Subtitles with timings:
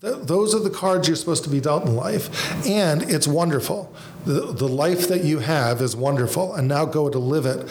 [0.00, 2.66] Th- those are the cards you're supposed to be dealt in life.
[2.66, 3.92] And it's wonderful.
[4.24, 6.54] The, the life that you have is wonderful.
[6.54, 7.68] And now go to live it.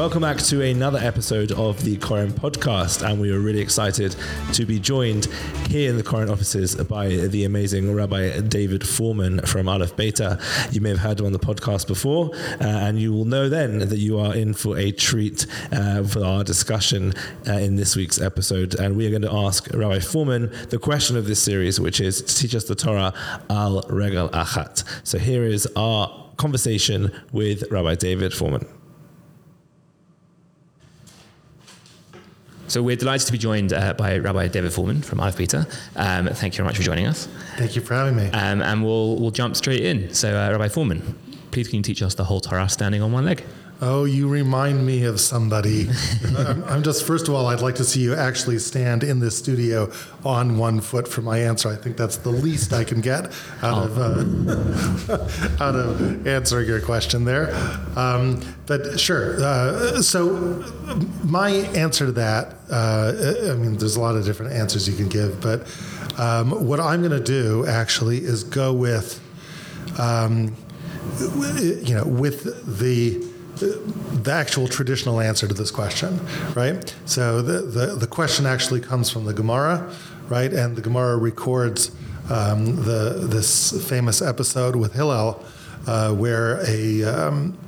[0.00, 4.16] Welcome back to another episode of the Koren podcast, and we are really excited
[4.54, 5.26] to be joined
[5.68, 10.40] here in the Koren offices by the amazing Rabbi David Fohrman from Aleph Beta.
[10.72, 13.80] You may have heard him on the podcast before, uh, and you will know then
[13.80, 17.12] that you are in for a treat uh, for our discussion
[17.46, 18.76] uh, in this week's episode.
[18.76, 22.22] And we are going to ask Rabbi Fohrman the question of this series, which is
[22.22, 23.12] to teach us the Torah
[23.50, 24.82] al regel Achat.
[25.06, 28.79] So here is our conversation with Rabbi David Fohrman.
[32.70, 35.66] So we're delighted to be joined uh, by Rabbi David Fohrman from Aleph Beta.
[35.96, 37.26] Um, thank you very much for joining us.
[37.56, 38.26] Thank you for having me.
[38.26, 40.14] Um, and we'll, we'll jump straight in.
[40.14, 41.16] So, uh, Rabbi Fohrman,
[41.50, 43.44] please can you teach us the whole Torah standing on one leg?
[43.82, 45.88] Oh, you remind me of somebody.
[46.68, 49.90] I'm, just, first of all, I'd like to see you actually stand in this studio
[50.22, 51.70] on one foot for my answer.
[51.70, 56.82] I think that's the least I can get out of uh, out of answering your
[56.82, 57.54] question there.
[57.96, 59.42] Um, but sure.
[59.42, 60.62] Uh, so
[61.24, 65.08] my answer to that, uh, I mean, there's a lot of different answers you can
[65.08, 65.66] give, but
[66.18, 69.22] um, what I'm going to do actually is go with,
[69.98, 70.54] um,
[71.58, 76.20] you know, with the the actual traditional answer to this question,
[76.54, 76.94] right?
[77.06, 79.92] So the, the, the question actually comes from the Gemara,
[80.28, 80.52] right?
[80.52, 81.90] And the Gemara records
[82.30, 85.44] um, the this famous episode with Hillel,
[85.86, 87.58] uh, where a um,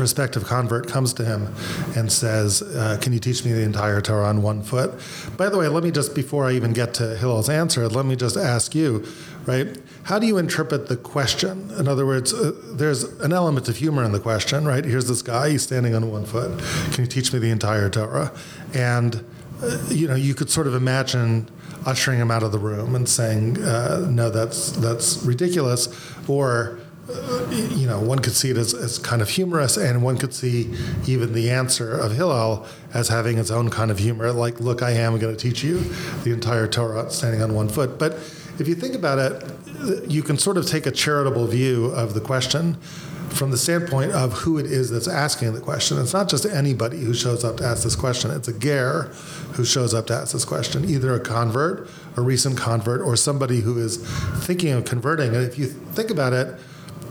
[0.00, 1.54] prospective convert comes to him
[1.94, 4.98] and says, uh, Can you teach me the entire Torah on one foot?
[5.36, 8.16] By the way, let me just, before I even get to Hillel's answer, let me
[8.16, 9.06] just ask you,
[9.44, 9.76] right?
[10.04, 11.70] How do you interpret the question?
[11.72, 14.82] In other words, uh, there's an element of humor in the question, right?
[14.82, 16.58] Here's this guy, he's standing on one foot.
[16.94, 18.32] Can you teach me the entire Torah?
[18.72, 19.22] And,
[19.62, 21.46] uh, you know, you could sort of imagine
[21.84, 25.88] ushering him out of the room and saying, uh, no, that's, that's ridiculous.
[26.26, 26.79] Or,
[27.50, 30.72] you know, one could see it as, as kind of humorous, and one could see
[31.06, 34.32] even the answer of Hillel as having its own kind of humor.
[34.32, 35.78] Like, look, I am going to teach you
[36.24, 37.98] the entire Torah standing on one foot.
[37.98, 38.12] But
[38.58, 42.20] if you think about it, you can sort of take a charitable view of the
[42.20, 42.76] question
[43.30, 45.98] from the standpoint of who it is that's asking the question.
[45.98, 48.30] It's not just anybody who shows up to ask this question.
[48.30, 49.04] It's a ger
[49.54, 53.60] who shows up to ask this question, either a convert, a recent convert, or somebody
[53.60, 53.98] who is
[54.44, 55.34] thinking of converting.
[55.34, 56.58] And if you think about it,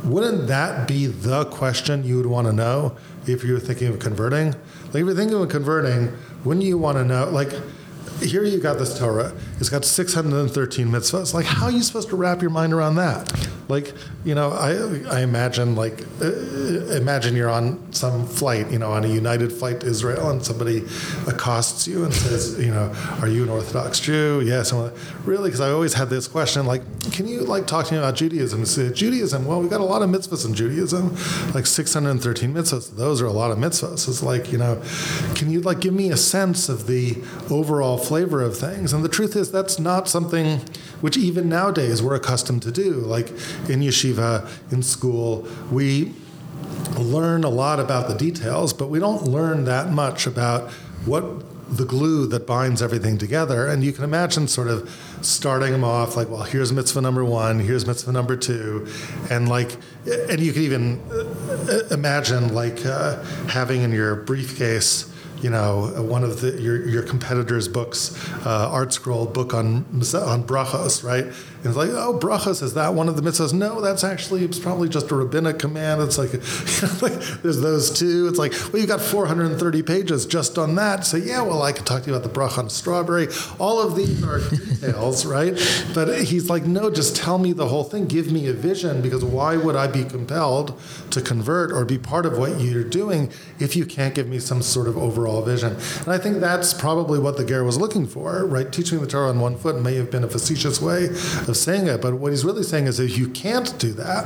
[0.04, 2.96] wouldn't that be the question you would want to know
[3.28, 4.52] if you were thinking of converting?
[4.88, 7.52] Like if you're thinking of converting, wouldn't you want to know like
[8.22, 9.34] here you got this Torah.
[9.60, 11.34] It's got 613 mitzvahs.
[11.34, 13.50] Like, how are you supposed to wrap your mind around that?
[13.68, 13.94] Like,
[14.30, 16.28] you know, I, I imagine, like, uh,
[16.94, 20.84] imagine you're on some flight, you know, on a United flight to Israel, and somebody
[21.28, 24.44] accosts you and says, you know, are you an Orthodox Jew?
[24.46, 24.72] Yes.
[24.72, 24.94] Like,
[25.26, 25.50] really?
[25.50, 28.64] Because I always had this question, like, can you, like, talk to me about Judaism?
[28.68, 31.16] Say, Judaism, well, we got a lot of mitzvahs in Judaism,
[31.56, 32.96] like 613 mitzvahs.
[32.96, 34.08] Those are a lot of mitzvahs.
[34.08, 34.80] It's like, you know,
[35.34, 37.18] can you, like, give me a sense of the
[37.50, 38.94] overall flavor of things?
[38.94, 40.62] And the truth is, that's not something
[41.02, 42.94] which even nowadays we're accustomed to do.
[42.94, 43.30] Like
[43.70, 44.19] in yeshiva,
[44.72, 46.14] in school, we
[46.98, 50.72] learn a lot about the details, but we don't learn that much about
[51.06, 51.24] what
[51.70, 53.68] the glue that binds everything together.
[53.68, 54.90] And you can imagine sort of
[55.22, 58.88] starting them off like, well, here's mitzvah number one, here's mitzvah number two,
[59.30, 59.76] and like,
[60.06, 66.24] and you can even uh, imagine like uh, having in your briefcase you know, one
[66.24, 68.14] of the, your, your competitor's books,
[68.46, 71.28] uh, ArtScroll book on on brachos, right?
[71.60, 73.54] And it's like, oh, brachas, is that one of the mitzvahs?
[73.54, 76.02] No, that's actually it's probably just a rabbinic command.
[76.02, 76.32] It's like,
[77.42, 78.28] there's those two.
[78.28, 81.06] It's like, well, you've got 430 pages just on that.
[81.06, 83.28] So yeah, well, I could talk to you about the bracha on strawberry.
[83.60, 85.54] All of these are details, right?
[85.94, 88.08] But he's like, no, just tell me the whole thing.
[88.08, 90.80] Give me a vision, because why would I be compelled
[91.12, 94.62] to convert or be part of what you're doing if you can't give me some
[94.62, 95.76] sort of overall overall vision.
[96.00, 98.72] And I think that's probably what the Ger was looking for, right?
[98.72, 101.08] Teaching the Torah on one foot may have been a facetious way
[101.50, 104.26] of saying it, but what he's really saying is if you can't do that,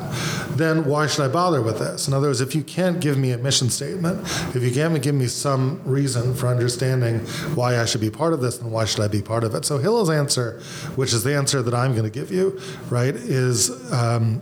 [0.52, 2.08] then why should I bother with this?
[2.08, 4.22] In other words, if you can't give me a mission statement,
[4.56, 7.20] if you can't give me some reason for understanding
[7.56, 9.66] why I should be part of this, then why should I be part of it?
[9.66, 10.60] So Hillel's answer,
[10.96, 12.60] which is the answer that I'm going to give you,
[12.90, 14.42] right, is um,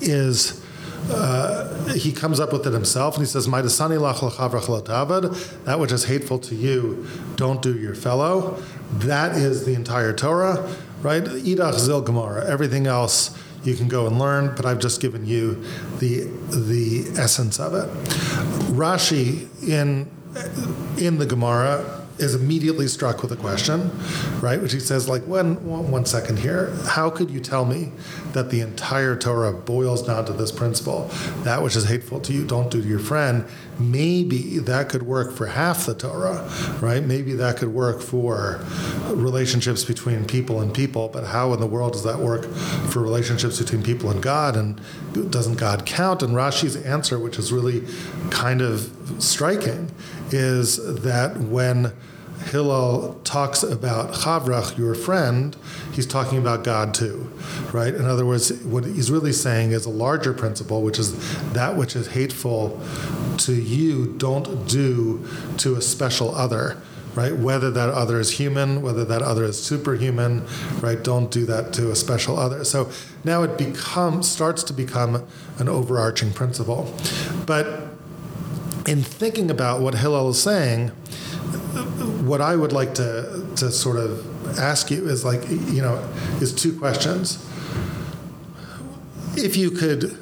[0.00, 0.64] is
[1.10, 5.78] uh, he comes up with it himself and he says, "Ma'idasani lach l'chavrach l'tavad," that
[5.78, 7.06] which is hateful to you,
[7.36, 8.62] don't do your fellow.
[8.92, 10.74] That is the entire Torah,
[11.04, 11.22] right?
[11.22, 12.44] Idach zil gemara.
[12.48, 15.62] Everything else you can go and learn, but I've just given you
[15.98, 17.88] the the essence of it.
[18.72, 20.10] Rashi in
[20.98, 23.90] in the Gemara is immediately struck with a question,
[24.40, 24.60] right?
[24.62, 25.56] Which he says, like, one,
[25.90, 26.70] one second here.
[26.86, 27.90] How could you tell me
[28.32, 31.10] that the entire Torah boils down to this principle?
[31.42, 33.44] That which is hateful to you, don't do to your friend.
[33.78, 36.48] Maybe that could work for half the Torah,
[36.80, 37.02] right?
[37.02, 38.64] Maybe that could work for
[39.08, 43.58] relationships between people and people, but how in the world does that work for relationships
[43.58, 44.56] between people and God?
[44.56, 44.80] And
[45.30, 46.22] doesn't God count?
[46.22, 47.84] And Rashi's answer, which is really
[48.30, 49.90] kind of striking,
[50.34, 51.92] is that when
[52.50, 55.56] Hillel talks about Chavrach, your friend,
[55.92, 57.30] he's talking about God too,
[57.72, 57.94] right?
[57.94, 61.14] In other words, what he's really saying is a larger principle, which is
[61.52, 62.80] that which is hateful
[63.38, 65.26] to you, don't do
[65.58, 66.82] to a special other,
[67.14, 67.34] right?
[67.36, 70.44] Whether that other is human, whether that other is superhuman,
[70.80, 71.02] right?
[71.02, 72.64] Don't do that to a special other.
[72.64, 72.90] So
[73.22, 75.24] now it becomes starts to become
[75.58, 76.92] an overarching principle,
[77.46, 77.93] but
[78.86, 80.88] in thinking about what Hillel is saying,
[82.28, 85.96] what I would like to, to sort of ask you is like, you know,
[86.40, 87.44] is two questions.
[89.36, 90.16] If you could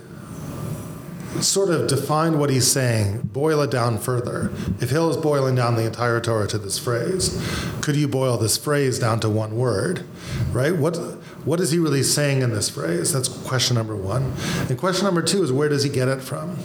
[1.41, 4.53] sort of define what he's saying, boil it down further.
[4.81, 7.41] If Hill is boiling down the entire Torah to this phrase,
[7.81, 10.05] could you boil this phrase down to one word?
[10.53, 10.77] Right?
[10.77, 10.97] What
[11.45, 13.13] what is he really saying in this phrase?
[13.13, 14.33] That's question number one.
[14.69, 16.57] And question number two is where does he get it from?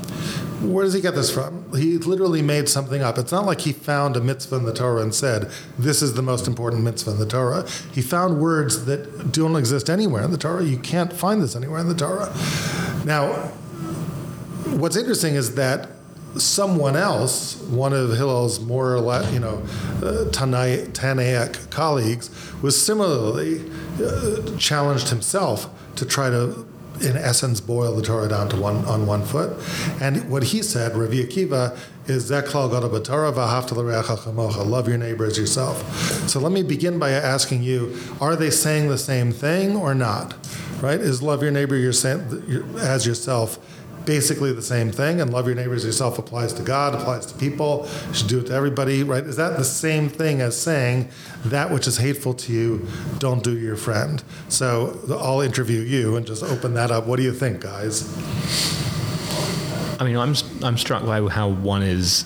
[0.62, 1.72] Where does he get this from?
[1.76, 3.18] He literally made something up.
[3.18, 6.24] It's not like he found a mitzvah in the Torah and said, This is the
[6.24, 7.68] most important mitzvah in the Torah.
[7.94, 10.64] He found words that don't exist anywhere in the Torah.
[10.64, 12.34] You can't find this anywhere in the Torah.
[13.06, 13.34] Now,
[14.78, 15.90] what's interesting is that
[16.36, 19.64] someone else, one of Hillel's more or less, you know,
[19.98, 22.30] uh, Tanaic colleagues,
[22.62, 23.64] was similarly
[24.04, 26.67] uh, challenged himself to try to,
[27.02, 29.58] in essence, boil the Torah down to one on one foot.
[30.02, 31.78] And what he said, Ravi Akiva,
[32.10, 32.30] is
[34.64, 36.30] love your neighbor as yourself.
[36.30, 40.36] So let me begin by asking you, are they saying the same thing or not?
[40.82, 41.00] Right?
[41.00, 43.60] Is love your neighbor as yourself
[44.08, 47.88] basically the same thing, and love your neighbors yourself applies to God, applies to people.
[48.08, 49.24] You should do it to everybody, right?
[49.24, 51.10] Is that the same thing as saying
[51.46, 52.88] that which is hateful to you,
[53.20, 54.24] don't do to your friend?
[54.50, 57.06] So I'll interview you and just open that up.
[57.06, 58.08] What do you think, guys?
[60.00, 60.34] I mean, I'm
[60.64, 62.26] I'm struck by how one is.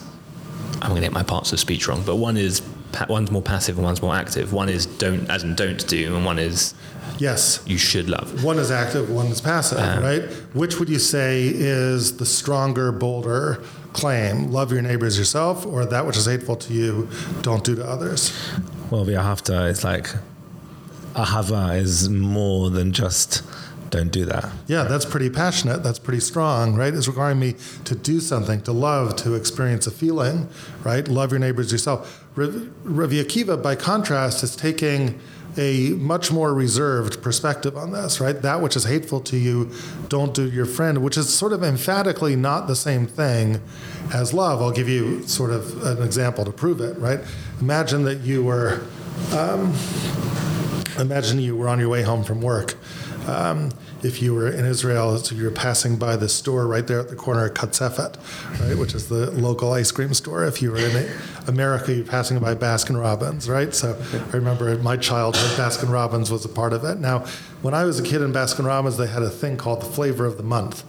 [0.80, 2.60] I'm going to get my parts of speech wrong, but one is
[3.08, 4.52] one's more passive and one's more active.
[4.52, 6.74] One is don't as in don't do, and one is
[7.18, 7.62] Yes.
[7.66, 8.42] You should love.
[8.42, 10.22] One is active, one is passive, um, right?
[10.54, 13.62] Which would you say is the stronger, bolder
[13.92, 14.50] claim?
[14.50, 17.08] Love your neighbors yourself, or that which is hateful to you,
[17.42, 18.32] don't do to others?
[18.90, 20.08] Well, the ahavta is like
[21.14, 23.42] ahava is more than just
[23.90, 24.50] don't do that.
[24.66, 25.82] Yeah, that's pretty passionate.
[25.82, 26.92] That's pretty strong, right?
[26.92, 30.48] It's requiring me to do something, to love, to experience a feeling,
[30.82, 31.06] right?
[31.06, 32.21] Love your neighbors yourself.
[32.34, 35.20] Ravi Akiva, by contrast, is taking
[35.58, 38.40] a much more reserved perspective on this, right?
[38.40, 39.70] That which is hateful to you,
[40.08, 43.60] don't do your friend, which is sort of emphatically not the same thing
[44.14, 44.62] as love.
[44.62, 47.20] I'll give you sort of an example to prove it, right?
[47.60, 48.82] Imagine that you were,
[49.32, 49.74] um,
[50.98, 52.76] imagine you were on your way home from work.
[53.26, 53.72] Um,
[54.02, 57.16] if you were in Israel, so you're passing by the store right there at the
[57.16, 58.16] corner of Katzefet,
[58.60, 60.44] right, which is the local ice cream store.
[60.44, 61.10] If you were in
[61.46, 63.74] America, you're passing by Baskin Robbins, right?
[63.74, 66.98] So I remember in my childhood, Baskin Robbins was a part of it.
[66.98, 67.20] Now,
[67.62, 70.26] when I was a kid in Baskin Robbins, they had a thing called the flavor
[70.26, 70.84] of the month.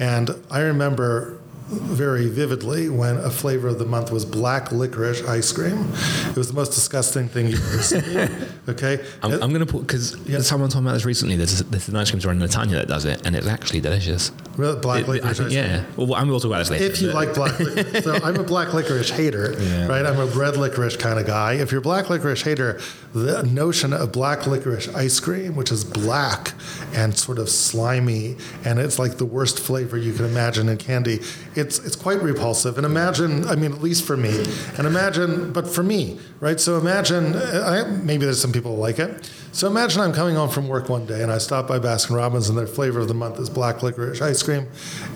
[0.00, 1.35] And I remember
[1.68, 5.92] very vividly when a flavor of the month was black licorice ice cream.
[6.28, 8.30] It was the most disgusting thing you've ever seen.
[8.68, 10.40] okay, I'm, uh, I'm going to put because yeah.
[10.40, 11.36] someone told me about this recently.
[11.36, 14.30] There's, there's an ice cream store in Netanya that does it, and it's actually delicious.
[14.56, 15.38] Really, black it, licorice.
[15.38, 15.84] Think, yeah.
[15.96, 16.84] Well, I'm going to talk about this later.
[16.84, 18.04] If you like black, licorice.
[18.04, 19.86] so I'm a black licorice hater, yeah.
[19.86, 20.06] right?
[20.06, 21.54] I'm a red licorice kind of guy.
[21.54, 22.80] If you're a black licorice hater,
[23.12, 26.54] the notion of black licorice ice cream, which is black
[26.94, 31.20] and sort of slimy, and it's like the worst flavor you can imagine in candy
[31.56, 32.76] it's it's quite repulsive.
[32.76, 34.44] And imagine, I mean, at least for me,
[34.76, 36.60] and imagine, but for me, right?
[36.60, 39.30] So imagine, I, maybe there's some people who like it.
[39.56, 42.50] So imagine I'm coming home from work one day and I stop by Baskin Robbins
[42.50, 44.68] and their flavor of the month is black licorice ice cream,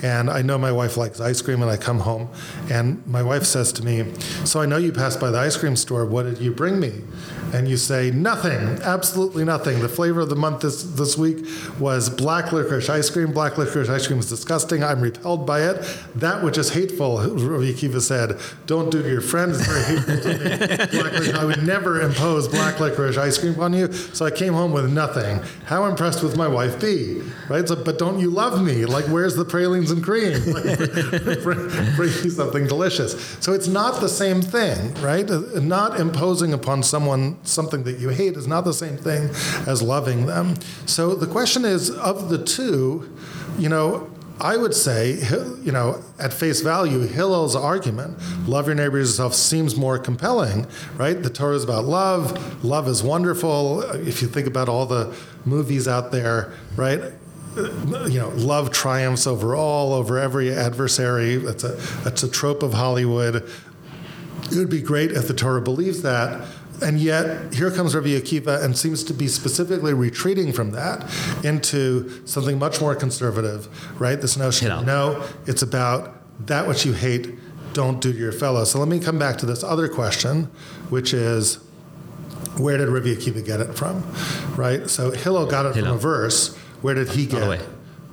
[0.02, 2.30] and I know my wife likes ice cream, and I come home,
[2.70, 4.14] and my wife says to me,
[4.47, 6.06] "So I know you passed by the ice cream store.
[6.06, 7.02] What did you bring me?"
[7.52, 9.80] And you say nothing, absolutely nothing.
[9.80, 11.47] The flavor of the month this this week
[11.78, 13.33] was black licorice ice cream.
[13.33, 14.83] Black licorice ice cream is disgusting.
[14.85, 15.76] I'm repelled by it.
[16.14, 19.59] That which is hateful, Rabbi Akiva said, don't do to your friends.
[19.61, 21.33] It's very hateful to me.
[21.33, 23.92] I would never impose black licorice ice cream on you.
[23.92, 25.40] So I came home with nothing.
[25.66, 27.23] How impressed would my wife be?
[27.49, 27.66] Right?
[27.66, 28.85] So, but don't you love me?
[28.87, 30.21] Like, where's the pralines and cream?
[30.50, 33.12] Like, bring, me something delicious.
[33.40, 35.28] So it's not the same thing, right?
[35.54, 39.30] Not imposing upon someone something that you hate is not the same thing
[39.66, 40.54] as loving them.
[40.87, 43.14] So the question is of the two,
[43.59, 45.18] you know, I would say,
[45.62, 48.18] you know, at face value, Hillel's argument,
[48.49, 50.66] love your neighbor as yourself, seems more compelling,
[50.97, 51.23] right?
[51.23, 52.64] The Torah is about love.
[52.64, 53.82] Love is wonderful.
[53.82, 57.00] If you think about all the movies out there, right?
[57.56, 61.37] You know, love triumphs over all, over every adversary.
[61.37, 61.73] That's a
[62.04, 63.37] that's a trope of Hollywood.
[64.50, 66.47] It would be great if the Torah believes that.
[66.82, 71.08] And yet, here comes Rabbi Akiva and seems to be specifically retreating from that
[71.44, 73.68] into something much more conservative,
[74.00, 74.20] right?
[74.20, 74.80] This notion Yeah.
[74.80, 77.38] of no, it's about that which you hate,
[77.75, 78.64] don't do to your fellow.
[78.64, 80.49] So let me come back to this other question,
[80.88, 81.58] which is
[82.56, 84.02] where did Rabbi Akiva get it from,
[84.56, 84.88] right?
[84.88, 86.56] So Hillel got it from a verse.
[86.82, 87.60] Where did he oh, get By the way,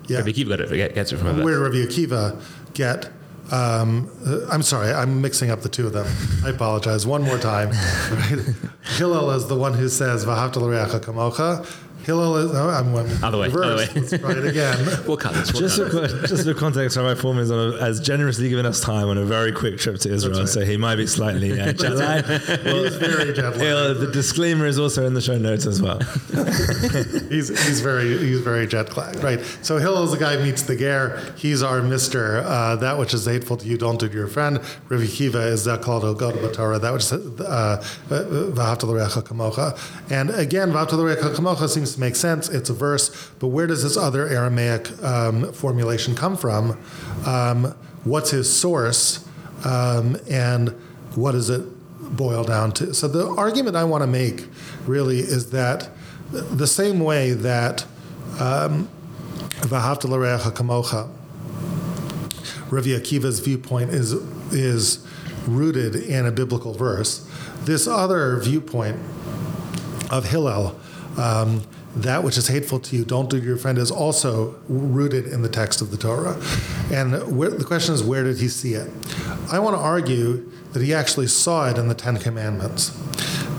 [0.07, 0.17] Yeah.
[0.17, 1.43] Rabbi Akiva got it, gets it from a verse.
[1.45, 2.41] where did Rabbi Akiva
[2.73, 3.09] get?
[3.51, 6.07] Um, uh, I'm sorry, I'm mixing up the two of them.
[6.45, 7.07] I apologize.
[7.07, 7.71] One more time.
[8.97, 11.65] Hillel is the one who says "V'ahavta l'reacha kamocha."
[12.03, 12.53] Hillel is.
[12.53, 13.07] No, I'm one.
[13.23, 13.87] Other way, other way.
[13.95, 14.77] Let's try it again.
[15.07, 15.53] We'll cut this.
[15.53, 16.29] We'll Just cut for, this.
[16.29, 19.51] just for context, Rabbi Fohrman is on has generously given us time on a very
[19.51, 20.49] quick trip to Israel, right.
[20.49, 22.27] so he might be slightly uh, jet lagged.
[22.27, 23.99] He's very jet lagged.
[23.99, 25.99] The disclaimer is also in the show notes as well.
[27.27, 29.43] He's, he's very he's very jet lagged, right?
[29.61, 31.33] So Hillel is the guy who meets the ger.
[31.35, 32.39] He's our Mister.
[32.39, 34.59] Uh, that which is hateful to you, don't do to your friend.
[34.89, 36.79] Rabbi Kiva is Zaklado God Torah.
[36.79, 40.11] That which is uh, V'ahavta kamocha.
[40.11, 42.49] And again, V'ahavta l'reacha kamocha seems to make sense.
[42.49, 46.77] It's a verse, but where does this other Aramaic um, formulation come from?
[47.25, 49.27] Um, what's his source?
[49.65, 50.69] Um, and
[51.15, 51.63] what does it
[52.15, 52.93] boil down to?
[52.93, 54.45] So the argument I want to make
[54.85, 55.89] really is that
[56.31, 57.85] the same way that
[58.39, 58.89] um,
[59.61, 61.09] V'ahavta l'reacha kamocha,
[62.71, 64.13] Ravi Akiva's viewpoint is
[64.51, 65.05] is
[65.47, 67.27] rooted in a biblical verse.
[67.63, 68.97] This other viewpoint
[70.09, 70.77] of Hillel,
[71.17, 71.63] um,
[71.95, 75.41] that which is hateful to you, don't do to your friend, is also rooted in
[75.41, 76.39] the text of the Torah.
[76.91, 78.91] And where, the question is, where did he see it?
[79.51, 82.89] I want to argue that he actually saw it in the Ten Commandments.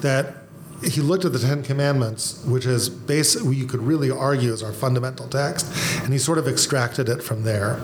[0.00, 0.37] That
[0.82, 4.72] he looked at the Ten Commandments, which is base, you could really argue is our
[4.72, 5.66] fundamental text,
[6.04, 7.80] and he sort of extracted it from there.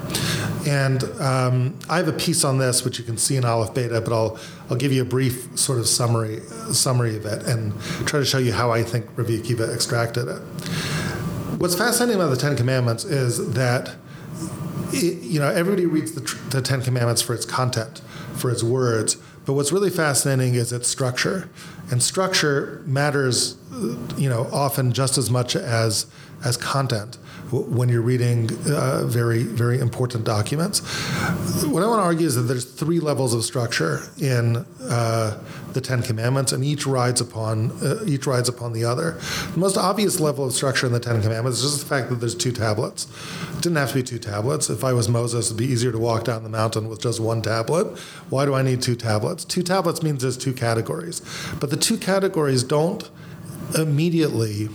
[0.67, 4.01] And um, I have a piece on this, which you can see in Aleph Beta,
[4.01, 4.39] but I'll
[4.71, 6.41] I'll give you a brief sort of summary
[6.73, 10.39] summary of it and try to show you how I think Rabbi Akiva extracted it.
[11.59, 13.97] What's fascinating about the Ten Commandments is that
[14.93, 16.21] it, you know everybody reads the,
[16.51, 18.01] the Ten Commandments for its content,
[18.35, 21.49] for its words, but what's really fascinating is its structure,
[21.91, 23.57] and structure matters,
[24.17, 26.07] you know, often just as much as
[26.45, 27.19] as content
[27.63, 30.81] when you're reading uh, very very important documents.
[31.65, 35.43] What I want to argue is that there's three levels of structure in uh,
[35.73, 39.19] the Ten Commandments, and each rides upon uh, each rides upon the other.
[39.53, 42.17] The most obvious level of structure in the Ten Commandments is just the fact that
[42.17, 43.07] there's two tablets.
[43.57, 44.71] It didn't have to be two tablets.
[44.71, 47.43] If I was Moses, it'd be easier to walk down the mountain with just one
[47.43, 47.99] tablet.
[48.31, 49.45] Why do I need two tablets?
[49.45, 51.23] Two tablets means there's two categories,
[51.61, 53.11] but the two categories don't
[53.77, 54.69] immediately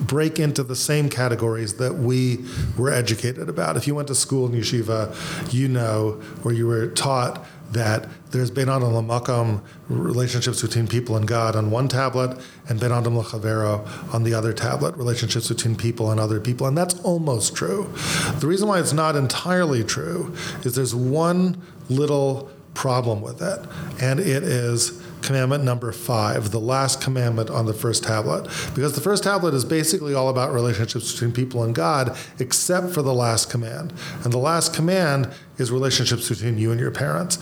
[0.00, 2.44] break into the same categories that we
[2.76, 3.76] were educated about.
[3.76, 8.50] If you went to school in yeshiva, you know, or you were taught that there's
[8.50, 12.38] Ben Adam Lamakom, relationships between people and God on one tablet,
[12.68, 16.66] and Ben Adam Lachavero on the other tablet, relationships between people and other people.
[16.66, 17.92] And that's almost true.
[18.38, 23.60] The reason why it's not entirely true is there's one little problem with it,
[24.00, 28.44] and it is commandment number five, the last commandment on the first tablet.
[28.74, 33.02] Because the first tablet is basically all about relationships between people and God, except for
[33.02, 33.92] the last command.
[34.24, 37.36] And the last command is relationships between you and your parents.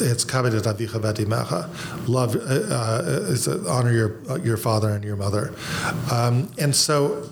[0.00, 2.08] It's kavedet avicha v'atimecha.
[2.08, 5.54] Love, uh, uh, is uh, honor your uh, your father and your mother.
[6.10, 7.28] Um, and so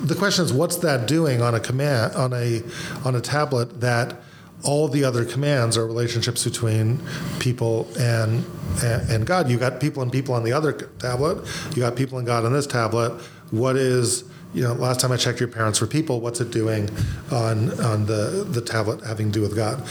[0.00, 2.62] the question is, what's that doing on a command on a
[3.04, 4.16] on a tablet that
[4.64, 7.00] all the other commands are relationships between
[7.38, 8.44] people and,
[8.82, 9.48] and God.
[9.48, 11.46] You got people and people on the other tablet.
[11.70, 13.20] You got people and God on this tablet.
[13.50, 14.24] What is
[14.54, 16.88] you know, last time I checked your parents were people, what's it doing
[17.30, 19.84] on, on the, the tablet having to do with God?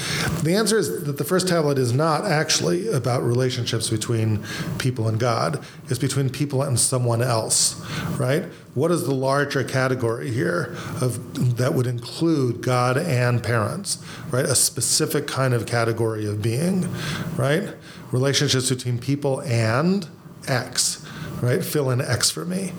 [0.44, 4.44] The answer is that the first tablet is not actually about relationships between
[4.80, 7.80] people and God, it's between people and someone else,
[8.18, 8.46] right?
[8.74, 14.46] What is the larger category here of that would include God and parents, right?
[14.46, 16.88] A specific kind of category of being,
[17.36, 17.76] right?
[18.12, 20.08] Relationships between people and
[20.48, 21.06] X,
[21.42, 21.64] right?
[21.64, 22.72] Fill in X for me.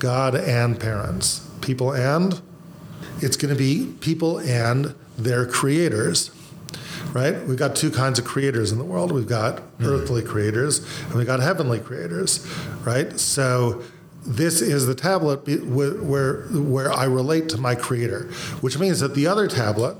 [0.00, 1.46] God and parents.
[1.60, 2.40] People and?
[3.20, 6.30] It's going to be people and their creators,
[7.12, 7.46] right?
[7.46, 9.12] We've got two kinds of creators in the world.
[9.12, 9.86] We've got mm-hmm.
[9.86, 12.46] earthly creators and we've got heavenly creators,
[12.84, 13.18] right?
[13.20, 13.82] So
[14.26, 18.24] this is the tablet where, where I relate to my creator,
[18.60, 19.96] which means that the other tablet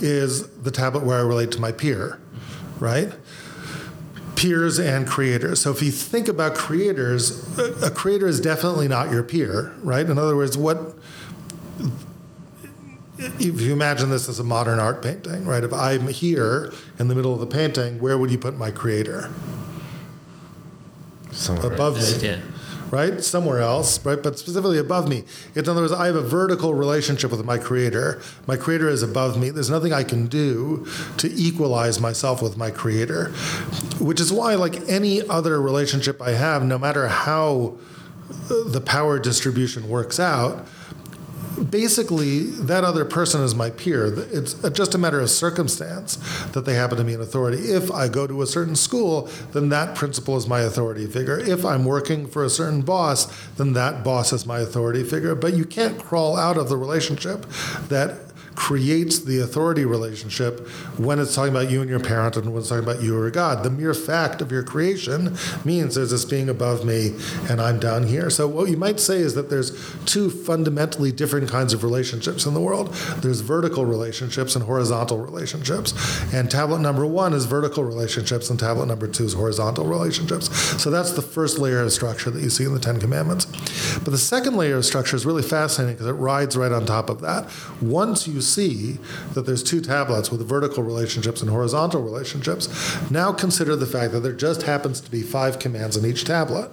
[0.00, 2.18] is the tablet where I relate to my peer,
[2.78, 3.12] right?
[4.42, 5.60] Peers and creators.
[5.60, 10.04] So if you think about creators, a creator is definitely not your peer, right?
[10.04, 10.94] In other words, what
[13.18, 15.62] if you imagine this as a modern art painting, right?
[15.62, 19.30] If I'm here in the middle of the painting, where would you put my creator?
[21.30, 22.28] Somewhere above me.
[22.28, 22.40] Yeah
[22.92, 23.24] right?
[23.24, 24.22] Somewhere else, right?
[24.22, 25.24] But specifically above me.
[25.54, 28.20] In other words, I have a vertical relationship with my creator.
[28.46, 29.48] My creator is above me.
[29.48, 33.30] There's nothing I can do to equalize myself with my creator,
[33.98, 37.78] which is why, like any other relationship I have, no matter how
[38.48, 40.66] the power distribution works out,
[41.70, 44.12] basically that other person is my peer.
[44.32, 46.16] It's just a matter of circumstance
[46.52, 47.58] that they happen to be an authority.
[47.58, 51.38] If I go to a certain school, then that principal is my authority figure.
[51.38, 55.34] If I'm working for a certain boss, then that boss is my authority figure.
[55.34, 57.46] But you can't crawl out of the relationship
[57.88, 58.31] that
[58.62, 60.60] creates the authority relationship
[60.96, 63.28] when it's talking about you and your parent and when it's talking about you or
[63.28, 63.64] God.
[63.64, 67.16] The mere fact of your creation means there's this being above me
[67.50, 68.30] and I'm down here.
[68.30, 69.72] So what you might say is that there's
[70.04, 72.94] two fundamentally different kinds of relationships in the world.
[73.18, 75.92] There's vertical relationships and horizontal relationships.
[76.32, 80.56] And tablet number one is vertical relationships and tablet number two is horizontal relationships.
[80.80, 83.46] So that's the first layer of structure that you see in the Ten Commandments.
[84.04, 87.10] But the second layer of structure is really fascinating because it rides right on top
[87.10, 87.50] of that.
[87.80, 88.98] Once you see
[89.34, 92.68] that there's two tablets with vertical relationships and horizontal relationships,
[93.10, 96.70] now consider the fact that there just happens to be five commands in each tablet,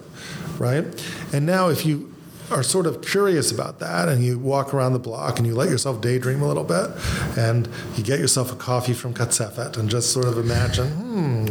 [0.58, 0.84] right?
[1.32, 2.10] And now if you
[2.50, 5.68] are sort of curious about that and you walk around the block and you let
[5.68, 6.90] yourself daydream a little bit
[7.38, 11.46] and you get yourself a coffee from Katsefet and just sort of imagine, hmm,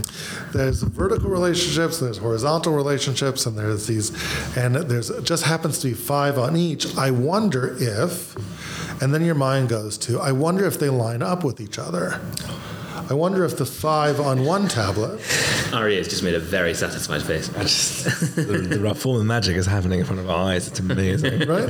[0.51, 4.11] there's vertical relationships, there's horizontal relationships, and there's these,
[4.57, 6.97] and there's just happens to be five on each.
[6.97, 8.35] I wonder if
[9.01, 12.19] and then your mind goes to, I wonder if they line up with each other.
[13.09, 15.19] I wonder if the five on one tablet.
[15.73, 17.47] Ari has just made a very satisfied face.
[17.59, 20.67] Just, the, the form of magic is happening in front of our eyes.
[20.67, 21.39] It's amazing.
[21.47, 21.69] right?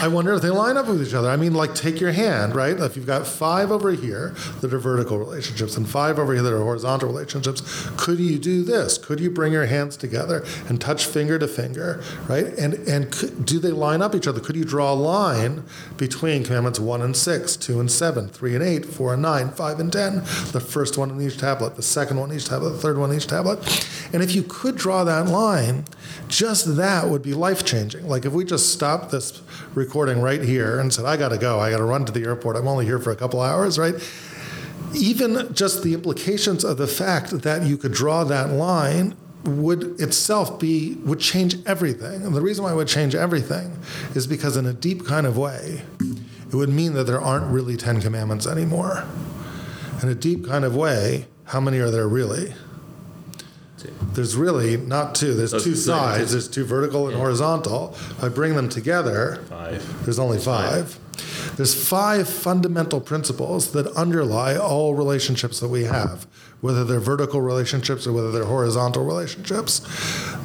[0.00, 1.28] I wonder if they line up with each other.
[1.28, 2.78] I mean, like, take your hand, right?
[2.78, 6.52] If you've got five over here that are vertical relationships and five over here that
[6.52, 7.62] are horizontal relationships,
[7.98, 8.96] could you do this?
[8.96, 12.46] Could you bring your hands together and touch finger to finger, right?
[12.46, 14.40] And, and could, do they line up each other?
[14.40, 15.64] Could you draw a line
[15.98, 19.80] between commandments one and six, two and seven, three and eight, four and nine, five
[19.80, 20.16] and ten?
[20.52, 23.10] The first one in each tablet, the second one in each tablet, the third one
[23.10, 23.58] in each tablet.
[24.12, 25.84] And if you could draw that line,
[26.28, 28.06] just that would be life changing.
[28.06, 29.42] Like if we just stopped this
[29.74, 32.22] recording right here and said, I got to go, I got to run to the
[32.22, 33.96] airport, I'm only here for a couple hours, right?
[34.94, 40.60] Even just the implications of the fact that you could draw that line would itself
[40.60, 42.22] be would change everything.
[42.22, 43.76] And the reason why it would change everything
[44.14, 47.76] is because in a deep kind of way, it would mean that there aren't really
[47.76, 49.04] 10 commandments anymore
[50.02, 52.54] in a deep kind of way, how many are there really?
[53.78, 53.94] Two.
[54.12, 55.34] There's really not two.
[55.34, 56.32] There's two sides.
[56.32, 57.22] There's two vertical and yeah.
[57.22, 57.90] horizontal.
[57.92, 60.04] If I bring them together, five.
[60.04, 60.94] There's only five.
[60.94, 61.56] five.
[61.56, 66.26] There's five fundamental principles that underlie all relationships that we have
[66.60, 69.80] whether they're vertical relationships or whether they're horizontal relationships.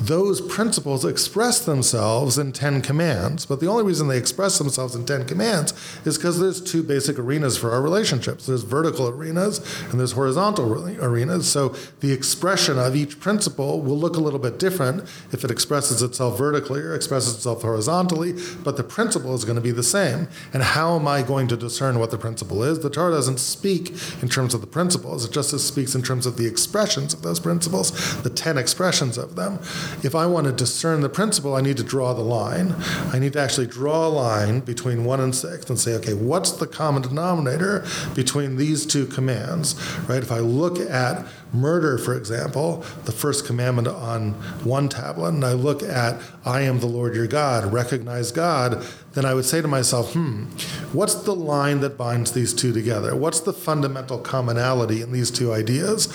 [0.01, 5.05] Those principles express themselves in 10 commands, but the only reason they express themselves in
[5.05, 5.73] 10 commands
[6.05, 10.71] is because there's two basic arenas for our relationships there's vertical arenas and there's horizontal
[11.01, 11.49] arenas.
[11.49, 11.69] So
[12.01, 16.37] the expression of each principle will look a little bit different if it expresses itself
[16.37, 20.27] vertically or expresses itself horizontally, but the principle is going to be the same.
[20.53, 22.79] And how am I going to discern what the principle is?
[22.79, 26.25] The Torah doesn't speak in terms of the principles, it just speaks in in terms
[26.25, 29.57] of the expressions of those principles, the 10 expressions of them.
[30.03, 32.75] If I want to discern the principle, I need to draw the line.
[33.13, 36.51] I need to actually draw a line between 1 and 6 and say, okay, what's
[36.51, 37.85] the common denominator
[38.15, 39.75] between these two commands,
[40.09, 40.21] right?
[40.21, 44.31] If I look at murder, for example, the first commandment on
[44.63, 49.25] one tablet, and I look at I am the Lord your God, recognize God, then
[49.25, 50.45] I would say to myself, hmm,
[50.91, 53.15] what's the line that binds these two together?
[53.15, 56.11] What's the fundamental commonality in these two ideas?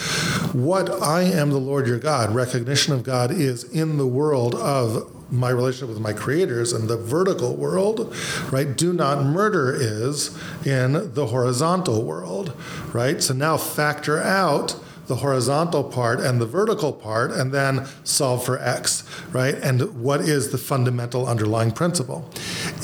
[0.53, 5.15] What I am the Lord your God, recognition of God is in the world of
[5.31, 8.15] my relationship with my creators and the vertical world,
[8.51, 8.77] right?
[8.77, 12.57] Do not murder is in the horizontal world,
[12.93, 13.23] right?
[13.23, 14.77] So now factor out
[15.09, 19.55] the horizontal part and the vertical part and then solve for x, right?
[19.57, 22.31] And what is the fundamental underlying principle?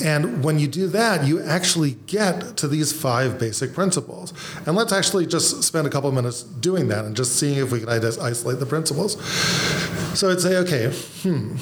[0.03, 4.33] And when you do that, you actually get to these five basic principles.
[4.65, 7.79] And let's actually just spend a couple minutes doing that and just seeing if we
[7.79, 9.21] can isolate the principles.
[10.19, 11.57] So I'd say, okay, hmm,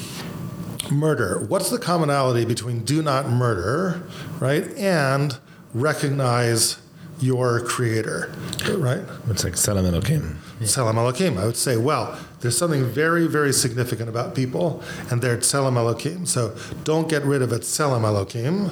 [0.90, 1.44] murder.
[1.48, 4.02] What's the commonality between do not murder,
[4.40, 5.38] right, and
[5.74, 6.78] recognize
[7.20, 8.32] your creator,
[8.68, 9.02] right?
[9.28, 10.38] It's like tselem Elohim.
[10.66, 11.38] Salam Elohim.
[11.38, 16.26] I would say, well, there's something very, very significant about people, and they're Elohim.
[16.26, 18.70] So don't get rid of it, tselem Elohim,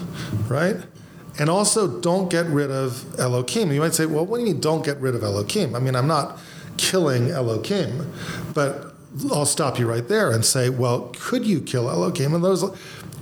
[0.48, 0.76] right?
[1.38, 3.72] And also don't get rid of Elohim.
[3.72, 5.74] You might say, well, what do you mean don't get rid of Elohim?
[5.74, 6.38] I mean, I'm not
[6.76, 8.12] killing Elohim,
[8.54, 8.94] but
[9.30, 12.34] I'll stop you right there and say, well, could you kill Elohim?
[12.34, 12.64] And those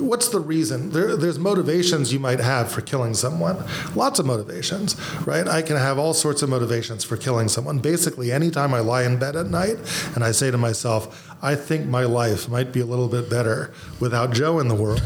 [0.00, 0.90] what's the reason?
[0.90, 3.62] There, there's motivations you might have for killing someone.
[3.94, 5.46] Lots of motivations, right?
[5.46, 7.78] I can have all sorts of motivations for killing someone.
[7.78, 9.78] Basically, anytime I lie in bed at night
[10.14, 13.72] and I say to myself, I think my life might be a little bit better
[13.98, 15.02] without Joe in the world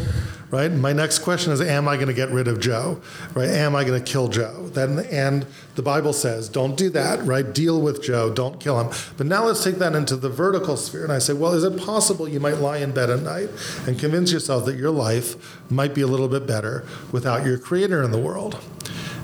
[0.54, 0.70] right?
[0.70, 3.00] My next question is, am I going to get rid of Joe,
[3.34, 3.48] right?
[3.48, 4.68] Am I going to kill Joe?
[4.68, 7.52] Then, and the Bible says, don't do that, right?
[7.52, 8.96] Deal with Joe, don't kill him.
[9.16, 11.02] But now let's take that into the vertical sphere.
[11.02, 13.50] And I say, well, is it possible you might lie in bed at night
[13.88, 18.04] and convince yourself that your life might be a little bit better without your creator
[18.04, 18.62] in the world?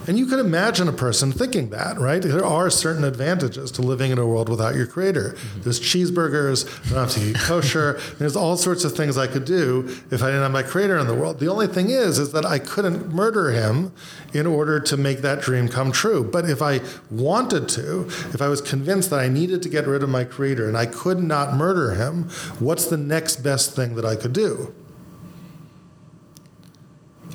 [0.07, 2.23] And you can imagine a person thinking that, right?
[2.23, 5.35] There are certain advantages to living in a world without your creator.
[5.35, 5.63] Mm-hmm.
[5.63, 8.01] There's cheeseburgers, I don't have to eat kosher.
[8.19, 11.07] There's all sorts of things I could do if I didn't have my creator in
[11.07, 11.39] the world.
[11.39, 13.93] The only thing is, is that I couldn't murder him
[14.33, 16.25] in order to make that dream come true.
[16.25, 20.03] But if I wanted to, if I was convinced that I needed to get rid
[20.03, 24.07] of my creator and I could not murder him, what's the next best thing that
[24.07, 24.75] I could do?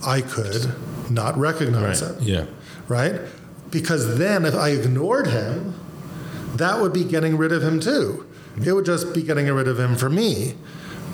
[0.06, 0.74] I could
[1.10, 2.12] not recognize right.
[2.12, 2.24] it.
[2.24, 2.46] Yeah.
[2.88, 3.20] Right?
[3.72, 5.74] Because then if I ignored him,
[6.56, 8.26] that would be getting rid of him too.
[8.64, 10.56] It would just be getting rid of him for me.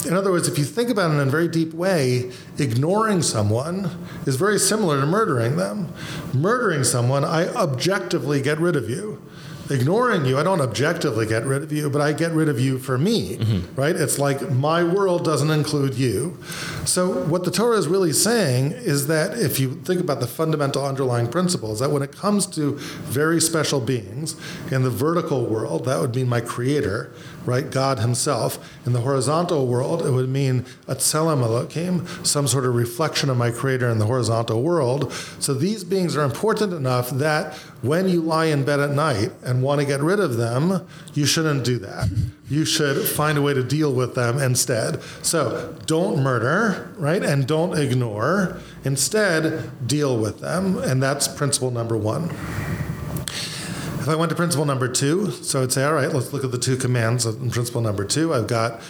[0.05, 4.05] In other words, if you think about it in a very deep way, ignoring someone
[4.25, 5.93] is very similar to murdering them.
[6.33, 9.21] Murdering someone, I objectively get rid of you
[9.71, 12.77] ignoring you, I don't objectively get rid of you, but I get rid of you
[12.77, 13.75] for me, mm-hmm.
[13.75, 13.95] right?
[13.95, 16.37] It's like my world doesn't include you.
[16.85, 20.85] So, what the Torah is really saying is that if you think about the fundamental
[20.85, 24.35] underlying principles, that when it comes to very special beings
[24.71, 27.13] in the vertical world, that would mean my creator,
[27.45, 27.69] right?
[27.69, 28.59] God Himself.
[28.85, 33.37] In the horizontal world, it would mean a tselem Elohim, some sort of reflection of
[33.37, 35.11] my Creator in the horizontal world.
[35.39, 39.63] So these beings are important enough that when you lie in bed at night and
[39.63, 42.09] want to get rid of them, you shouldn't do that.
[42.49, 45.01] You should find a way to deal with them instead.
[45.23, 47.23] So don't murder, right?
[47.23, 48.59] And don't ignore.
[48.83, 50.77] Instead, deal with them.
[50.77, 52.29] And that's principle number one.
[54.01, 56.49] If I went to principle number two, so I'd say, all right, let's look at
[56.49, 58.33] the two commands in principle number two.
[58.33, 58.81] I've got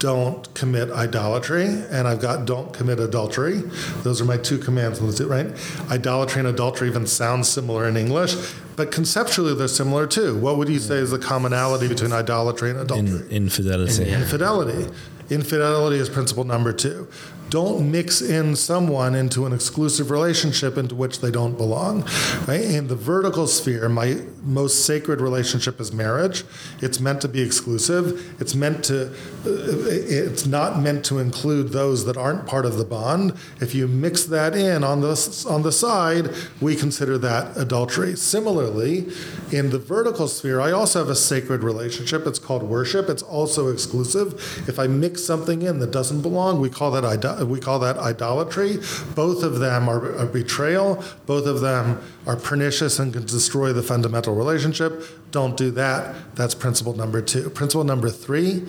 [0.00, 3.58] don't commit idolatry, and I've got don't commit adultery.
[4.02, 5.46] Those are my two commands, right?
[5.88, 8.34] Idolatry and adultery even sound similar in English,
[8.74, 10.36] but conceptually they're similar too.
[10.36, 13.20] What would you say is the commonality between idolatry and adultery?
[13.20, 14.10] In, infidelity.
[14.10, 14.92] Infidelity.
[15.28, 17.06] Infidelity is principle number two
[17.50, 22.02] don't mix in someone into an exclusive relationship into which they don't belong.
[22.46, 22.62] Right?
[22.62, 26.44] In the vertical sphere, my most sacred relationship is marriage.
[26.80, 28.40] It's meant to be exclusive.
[28.40, 29.12] It's meant to.
[29.44, 33.32] It's not meant to include those that aren't part of the bond.
[33.60, 38.16] If you mix that in on the on the side, we consider that adultery.
[38.16, 39.08] Similarly,
[39.50, 42.26] in the vertical sphere, I also have a sacred relationship.
[42.26, 43.08] It's called worship.
[43.08, 44.34] It's also exclusive.
[44.68, 47.98] If I mix something in that doesn't belong, we call that idolatry we call that
[47.98, 48.78] idolatry.
[49.14, 51.02] Both of them are a betrayal.
[51.26, 55.02] Both of them are pernicious and can destroy the fundamental relationship.
[55.30, 56.34] Don't do that.
[56.34, 57.50] That's principle number two.
[57.50, 58.66] Principle number three.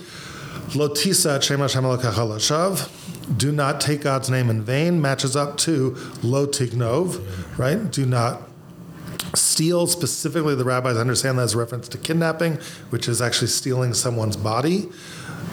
[0.71, 1.39] Lotisa
[3.37, 7.91] Do not take God's name in vain matches up to lotignov, right?
[7.91, 8.41] Do not
[9.35, 9.87] steal.
[9.87, 12.55] Specifically, the rabbis understand that as reference to kidnapping,
[12.89, 14.89] which is actually stealing someone's body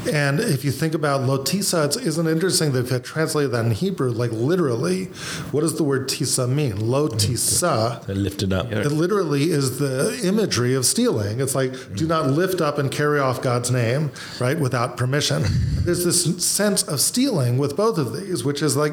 [0.06, 3.64] And if you think about lotisa, it's, isn't it interesting that if you translate that
[3.64, 5.06] in Hebrew, like literally,
[5.50, 6.74] what does the word tisa mean?
[6.74, 8.04] Lotisa.
[8.06, 8.70] They're lifted up.
[8.72, 11.40] It literally is the imagery of stealing.
[11.40, 15.44] It's like, do not lift up and carry off God's name, right, without permission.
[15.84, 18.92] There's this sense of stealing with both of these, which is like,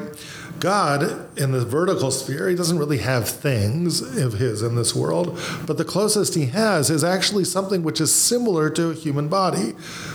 [0.60, 5.38] God in the vertical sphere, he doesn't really have things of his in this world,
[5.66, 9.72] but the closest he has is actually something which is similar to a human body.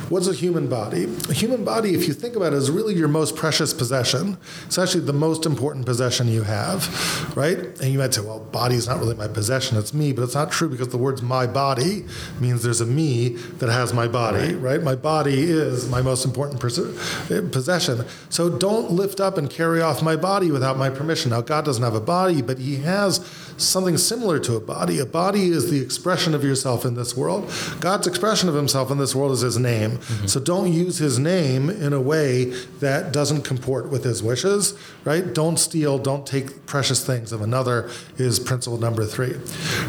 [0.09, 1.05] What's a human body?
[1.29, 4.37] A human body, if you think about it, is really your most precious possession.
[4.65, 7.57] It's actually the most important possession you have, right?
[7.57, 10.35] And you might say, well, body is not really my possession, it's me, but it's
[10.35, 12.05] not true because the words my body
[12.39, 14.77] means there's a me that has my body, right?
[14.77, 14.83] right?
[14.83, 18.05] My body is my most important eh, possession.
[18.29, 21.31] So don't lift up and carry off my body without my permission.
[21.31, 23.17] Now, God doesn't have a body, but He has
[23.57, 24.99] something similar to a body.
[24.99, 27.51] A body is the expression of yourself in this world.
[27.79, 29.97] God's expression of Himself in this world is His name.
[29.97, 30.27] Mm-hmm.
[30.27, 32.45] So don't use His name in a way
[32.79, 35.33] that doesn't comport with His wishes, right?
[35.33, 39.33] Don't steal, don't take precious things of another, is principle number three.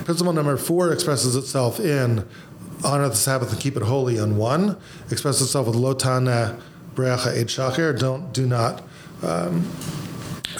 [0.05, 2.26] Principle number four expresses itself in
[2.85, 4.76] honor the Sabbath and keep it holy on one,
[5.11, 6.61] expresses itself with lotana
[6.94, 8.83] brecha et don't, do not.
[9.22, 9.70] Um,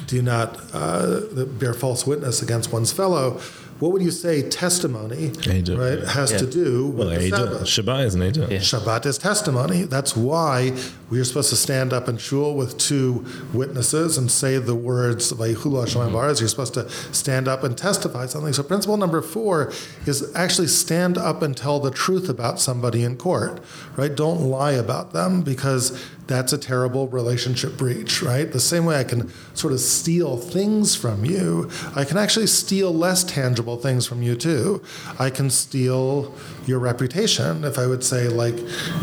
[0.07, 1.21] do not uh,
[1.59, 3.41] bear false witness against one's fellow.
[3.83, 6.39] What would you say testimony right, has yeah.
[6.39, 7.63] to do with well, the Sabbath?
[7.63, 8.59] Shabbat is an yeah.
[8.59, 9.83] Shabbat is testimony.
[9.83, 10.73] That's why
[11.11, 15.33] we are supposed to stand up in shul with two witnesses and say the words
[15.33, 16.15] Vayihulu Hashem mm-hmm.
[16.15, 18.53] You're supposed to stand up and testify something.
[18.53, 19.73] So principle number four
[20.07, 23.61] is actually stand up and tell the truth about somebody in court.
[23.97, 24.15] Right?
[24.15, 26.01] Don't lie about them because
[26.33, 28.51] that's a terrible relationship breach, right?
[28.51, 32.93] The same way I can sort of steal things from you, I can actually steal
[32.93, 34.83] less tangible things from you too.
[35.19, 36.35] I can steal
[36.67, 38.55] your reputation if I would say, like,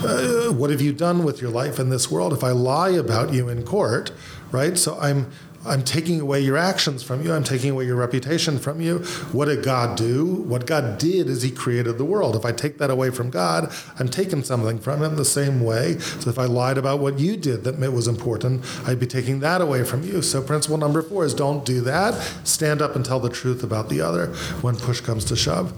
[0.04, 2.34] uh, what have you done with your life in this world?
[2.34, 4.12] If I lie about you in court,
[4.52, 4.78] right?
[4.78, 5.28] So I'm
[5.70, 7.32] I'm taking away your actions from you.
[7.32, 9.00] I'm taking away your reputation from you.
[9.32, 10.26] What did God do?
[10.26, 12.36] What God did is He created the world.
[12.36, 16.00] If I take that away from God, I'm taking something from Him the same way.
[16.00, 19.62] So if I lied about what you did that was important, I'd be taking that
[19.62, 20.22] away from you.
[20.22, 22.16] So principle number four is don't do that.
[22.44, 24.28] Stand up and tell the truth about the other
[24.62, 25.72] when push comes to shove.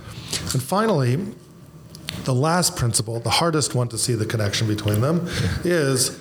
[0.53, 1.19] And finally,
[2.23, 5.27] the last principle, the hardest one to see the connection between them,
[5.63, 6.19] is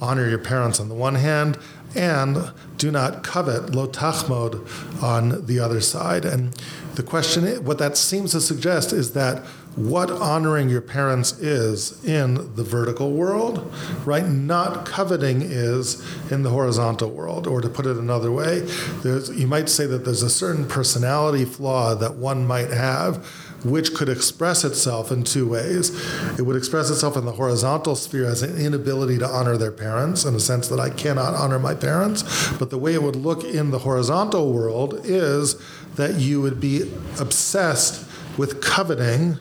[0.00, 1.58] honor your parents on the one hand,
[1.94, 6.24] and do not covet lo tachmod on the other side.
[6.24, 6.52] And
[6.94, 9.44] the question, what that seems to suggest is that
[9.76, 13.70] what honoring your parents is in the vertical world,
[14.06, 14.26] right?
[14.26, 17.46] Not coveting is in the horizontal world.
[17.46, 18.66] Or to put it another way,
[19.04, 23.30] you might say that there's a certain personality flaw that one might have
[23.64, 25.90] which could express itself in two ways.
[26.38, 30.24] It would express itself in the horizontal sphere as an inability to honor their parents,
[30.24, 32.52] in the sense that I cannot honor my parents.
[32.58, 35.60] But the way it would look in the horizontal world is
[35.96, 39.38] that you would be obsessed with coveting,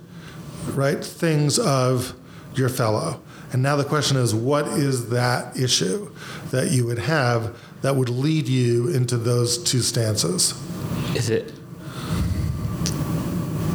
[0.69, 2.15] right, things of
[2.55, 3.21] your fellow.
[3.51, 6.11] And now the question is, what is that issue
[6.51, 10.53] that you would have that would lead you into those two stances?
[11.15, 11.53] Is it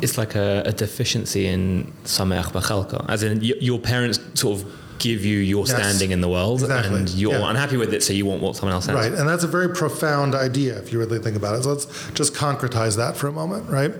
[0.03, 4.73] it's like a, a deficiency in sameach b'chalka, as in y- your parents sort of
[5.01, 6.97] give you your yes, standing in the world exactly.
[6.97, 7.51] and you're yeah.
[7.51, 8.95] unhappy with it so you want what someone else has.
[8.95, 11.63] Right and that's a very profound idea if you really think about it.
[11.63, 13.93] So let's just concretize that for a moment right?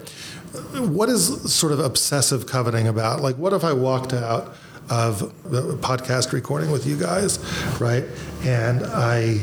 [0.79, 3.21] What is sort of obsessive coveting about?
[3.21, 4.55] Like what if i walked out
[4.91, 7.39] of the podcast recording with you guys
[7.81, 8.05] right?
[8.45, 9.41] And i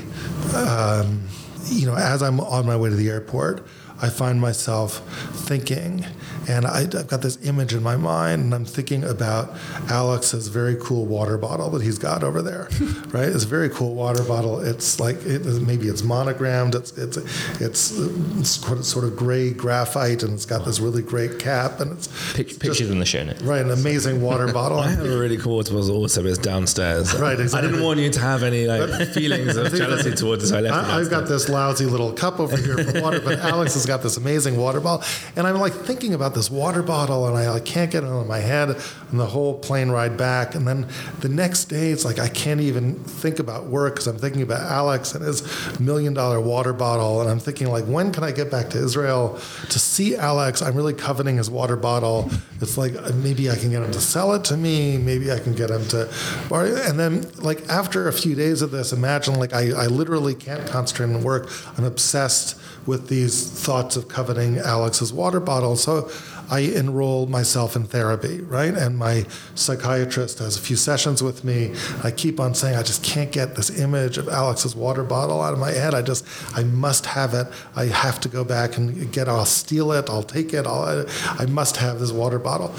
[0.55, 1.23] um,
[1.65, 3.65] you know as i'm on my way to the airport
[3.99, 4.99] I find myself
[5.47, 6.05] thinking,
[6.47, 9.55] and I, have got this image in my mind, and I'm thinking about
[9.89, 12.69] Alex's very cool water bottle that he's got over there,
[13.07, 13.27] right?
[13.27, 14.59] It's a very cool water bottle.
[14.59, 16.75] It's like it, maybe it's monogrammed.
[16.75, 17.17] It's it's
[17.59, 22.07] it's, it's sort of gray graphite, and it's got this really great cap, and it's
[22.33, 23.41] pictures just, in the show notes.
[23.41, 24.79] Right, an amazing water bottle.
[24.79, 27.17] I have a really cool water bottle also, but it's downstairs.
[27.17, 27.67] Right, exactly.
[27.67, 30.51] I didn't want you to have any like feelings of jealousy towards this.
[30.51, 30.75] I left.
[30.75, 34.03] I, have got this lousy little cup over here for water, but Alex has got
[34.03, 35.05] this amazing water bottle.
[35.35, 38.21] And I'm like thinking about this water bottle and I like, can't get it out
[38.21, 38.69] of my head
[39.11, 40.55] and the whole plane ride back.
[40.55, 40.87] And then
[41.19, 44.61] the next day, it's like I can't even think about work because I'm thinking about
[44.61, 47.21] Alex and his million dollar water bottle.
[47.21, 50.61] And I'm thinking, like, when can I get back to Israel to see Alex?
[50.61, 52.29] I'm really coveting his water bottle.
[52.61, 54.97] It's like uh, maybe I can get him to sell it to me.
[54.97, 56.09] Maybe I can get him to.
[56.51, 60.67] And then, like, after a few days of this, imagine like I, I literally can't
[60.67, 61.49] concentrate on work.
[61.77, 65.75] I'm obsessed with these thoughts of coveting Alex's water bottle.
[65.75, 66.09] So
[66.49, 68.73] I enroll myself in therapy, right?
[68.73, 71.73] And my psychiatrist has a few sessions with me.
[72.03, 75.53] I keep on saying, I just can't get this image of Alex's water bottle out
[75.53, 75.93] of my head.
[75.93, 77.47] I just, I must have it.
[77.75, 79.31] I have to go back and get it.
[79.31, 80.09] I'll steal it.
[80.09, 80.65] I'll take it.
[80.65, 82.73] I'll, I must have this water bottle.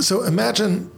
[0.00, 0.90] So imagine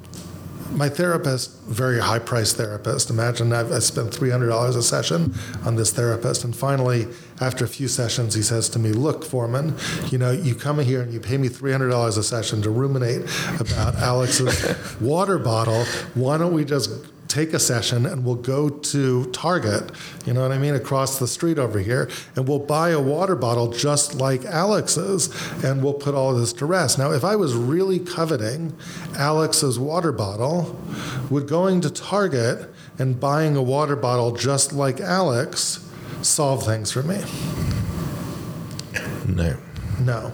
[0.70, 3.10] my therapist, very high priced therapist.
[3.10, 6.44] Imagine I've, I spent $300 a session on this therapist.
[6.44, 7.06] And finally,
[7.40, 9.74] after a few sessions, he says to me, Look, Fohrman,
[10.12, 13.22] you know, you come here and you pay me $300 a session to ruminate
[13.60, 15.84] about Alex's water bottle.
[16.14, 16.90] Why don't we just
[17.28, 19.92] take a session and we'll go to Target,
[20.24, 23.36] you know what I mean, across the street over here, and we'll buy a water
[23.36, 25.28] bottle just like Alex's,
[25.62, 26.98] and we'll put all this to rest.
[26.98, 28.74] Now, if I was really coveting
[29.16, 30.76] Alex's water bottle,
[31.30, 35.84] would going to Target and buying a water bottle just like Alex
[36.22, 37.22] solve things for me?
[39.26, 39.56] No.
[40.00, 40.32] No.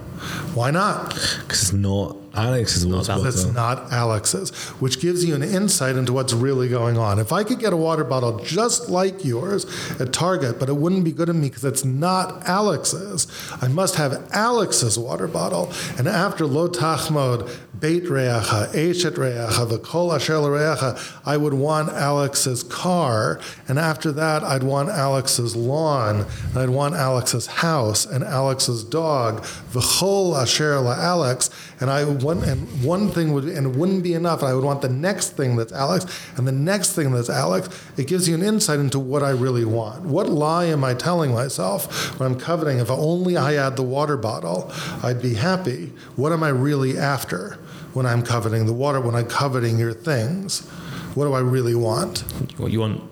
[0.54, 1.14] Why not?
[1.40, 3.26] Because it's not Alex's water bottle.
[3.26, 7.18] It's not Alex's, which gives you an insight into what's really going on.
[7.18, 9.66] If I could get a water bottle just like yours
[10.00, 13.26] at Target, but it wouldn't be good to me because it's not Alex's,
[13.60, 15.72] I must have Alex's water bottle.
[15.98, 22.62] And after Lo Tachmod, Beit Reacha, Eshet Reacha, V'kol Asher Reacha, I would want Alex's
[22.62, 23.40] car.
[23.68, 29.42] And after that, I'd want Alex's lawn, and I'd want Alex's house, and Alex's dog,
[29.72, 31.50] V'chol Asher Alex.
[31.80, 34.42] And I one and one thing would and it wouldn't be enough.
[34.42, 36.06] I would want the next thing that's Alex
[36.36, 37.68] and the next thing that's Alex.
[37.96, 40.02] It gives you an insight into what I really want.
[40.02, 42.78] What lie am I telling myself when I'm coveting?
[42.78, 45.92] If only I had the water bottle, I'd be happy.
[46.16, 47.58] What am I really after
[47.94, 49.00] when I'm coveting the water?
[49.00, 50.66] When I'm coveting your things,
[51.14, 52.20] what do I really want?
[52.58, 53.02] What you want?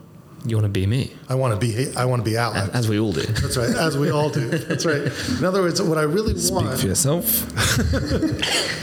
[0.45, 1.12] You want to be me?
[1.29, 1.95] I want to be.
[1.97, 2.68] I want to be Alex.
[2.75, 3.23] As we all do.
[3.23, 3.71] That's right.
[3.71, 4.49] As we all do.
[4.49, 5.03] That's right.
[5.38, 6.81] In other words, what I really Speak want.
[6.81, 7.47] for yourself.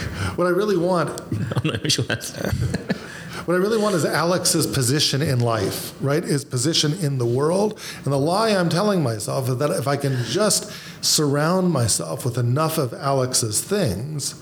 [0.36, 1.10] What I really want
[1.56, 2.32] I'm not sure that's.
[3.46, 6.22] What I really want is Alex's position in life, right?
[6.22, 7.80] His position in the world.
[8.04, 12.36] And the lie I'm telling myself is that if I can just surround myself with
[12.36, 14.34] enough of Alex's things,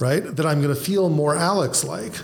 [0.00, 2.14] right, that I'm going to feel more Alex-like,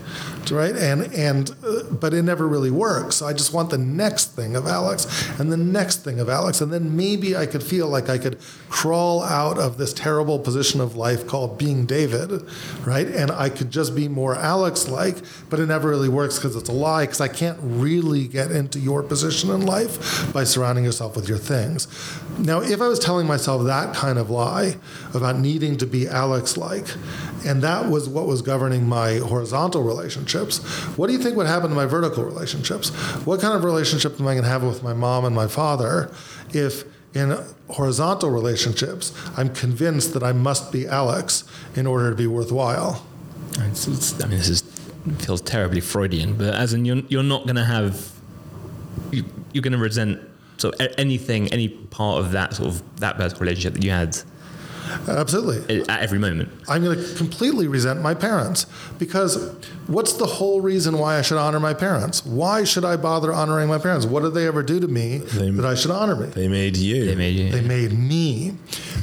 [0.51, 0.75] right?
[0.75, 3.17] And and uh, but it never really works.
[3.17, 6.61] So I just want the next thing of Alex and the next thing of Alex,
[6.61, 10.81] and then maybe I could feel like I could crawl out of this terrible position
[10.81, 12.43] of life called being David,
[12.85, 13.07] right?
[13.07, 15.19] And I could just be more Alex-like,
[15.51, 17.05] but it never really works because it's a lie.
[17.05, 21.39] Because I can't really get into your position in life by surrounding yourself with your
[21.39, 21.89] things.
[22.39, 24.77] Now, if I was telling myself that kind of lie
[25.15, 26.87] about needing to be Alex-like,
[27.45, 30.59] and that was what was governing my horizontal relationships,
[30.97, 32.91] what do you think would happen to my vertical relationships?
[33.27, 36.13] What kind of relationship am I going to have with my mom and my father
[36.53, 37.37] if in
[37.69, 41.45] horizontal relationships I'm convinced that I must be Alex
[41.77, 43.05] in order to be worthwhile?
[43.59, 44.63] It's, it's, I mean, this is
[45.19, 48.13] feels terribly Freudian, but as in you're you're not going to have
[49.11, 50.21] you, you're going to resent
[50.63, 54.17] so a- anything, any part of that sort of that vertical relationship that you had
[55.09, 55.81] Absolutely.
[55.89, 56.51] at every moment.
[56.69, 58.67] I'm going to completely resent my parents
[58.99, 59.37] because
[59.87, 62.25] what's the whole reason why I should honor my parents?
[62.27, 64.07] Why should I bother honoring my parents?
[64.07, 66.27] What did they ever do to me They- that I should honor me?
[66.27, 67.07] They made you.
[67.07, 67.51] They made you.
[67.51, 68.55] They made me.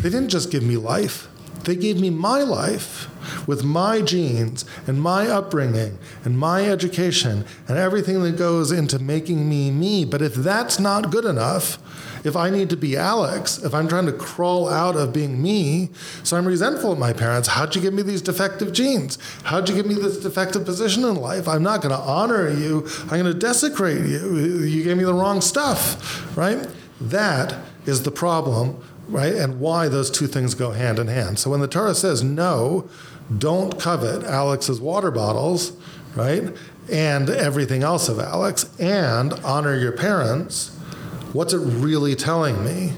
[0.01, 1.27] They didn't just give me life,
[1.65, 3.09] they gave me my life
[3.49, 9.49] with my genes and my upbringing and my education and everything that goes into making
[9.49, 10.05] me me.
[10.05, 11.79] But if that's not good enough,
[12.23, 15.89] if I need to be Alex, if I'm trying to crawl out of being me,
[16.21, 17.47] so I'm resentful of my parents.
[17.47, 19.17] How'd you give me these defective genes?
[19.45, 21.47] How'd you give me this defective position in life?
[21.47, 22.87] I'm not going to honor you.
[23.03, 24.59] I'm going to desecrate you.
[24.59, 26.67] You gave me the wrong stuff, right?
[27.01, 27.55] That
[27.87, 29.33] is the problem right?
[29.33, 31.39] And why those two things go hand in hand.
[31.39, 32.87] So when the Torah says no,
[33.37, 35.73] don't covet Alex's water bottles,
[36.15, 36.55] right?
[36.91, 40.75] And everything else of Alex, and honor your parents,
[41.33, 42.93] what's it really telling me,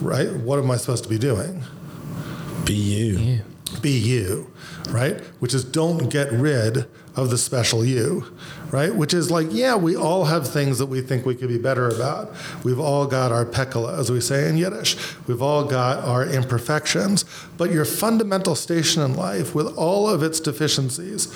[0.00, 0.32] right?
[0.32, 1.64] What am I supposed to be doing?
[2.64, 3.18] Be you.
[3.18, 3.40] Yeah.
[3.80, 4.50] Be you,
[4.90, 5.20] right?
[5.40, 8.26] Which is don't get rid of the special you,
[8.70, 8.94] right?
[8.94, 11.88] Which is like, yeah, we all have things that we think we could be better
[11.88, 12.32] about.
[12.62, 14.96] We've all got our pekala, as we say in Yiddish.
[15.26, 17.24] We've all got our imperfections.
[17.56, 21.28] But your fundamental station in life, with all of its deficiencies,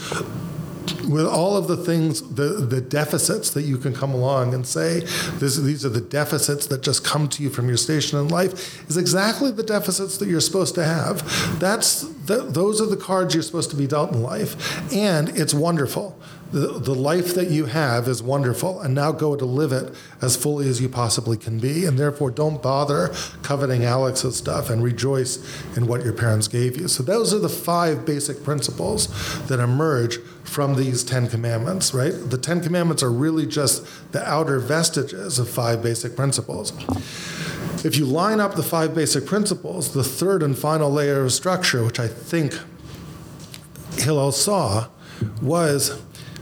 [1.03, 5.01] with all of the things, the, the deficits that you can come along and say,
[5.35, 8.89] this, these are the deficits that just come to you from your station in life,
[8.89, 11.59] is exactly the deficits that you're supposed to have.
[11.61, 15.55] That's the, those are the cards you're supposed to be dealt in life, and it's
[15.55, 16.19] wonderful
[16.53, 20.37] the, the life that you have is wonderful, and now go to live it as
[20.37, 21.85] fully as you possibly can be.
[21.85, 25.39] And therefore, don't bother coveting Alex's stuff and rejoice
[25.77, 26.89] in what your parents gave you.
[26.89, 29.09] So, those are the five basic principles
[29.47, 32.13] that emerge from these Ten Commandments, right?
[32.13, 36.73] The Ten Commandments are really just the outer vestiges of five basic principles.
[37.85, 41.85] If you line up the five basic principles, the third and final layer of structure,
[41.85, 42.59] which I think
[43.97, 44.89] Hillel saw,
[45.41, 46.01] was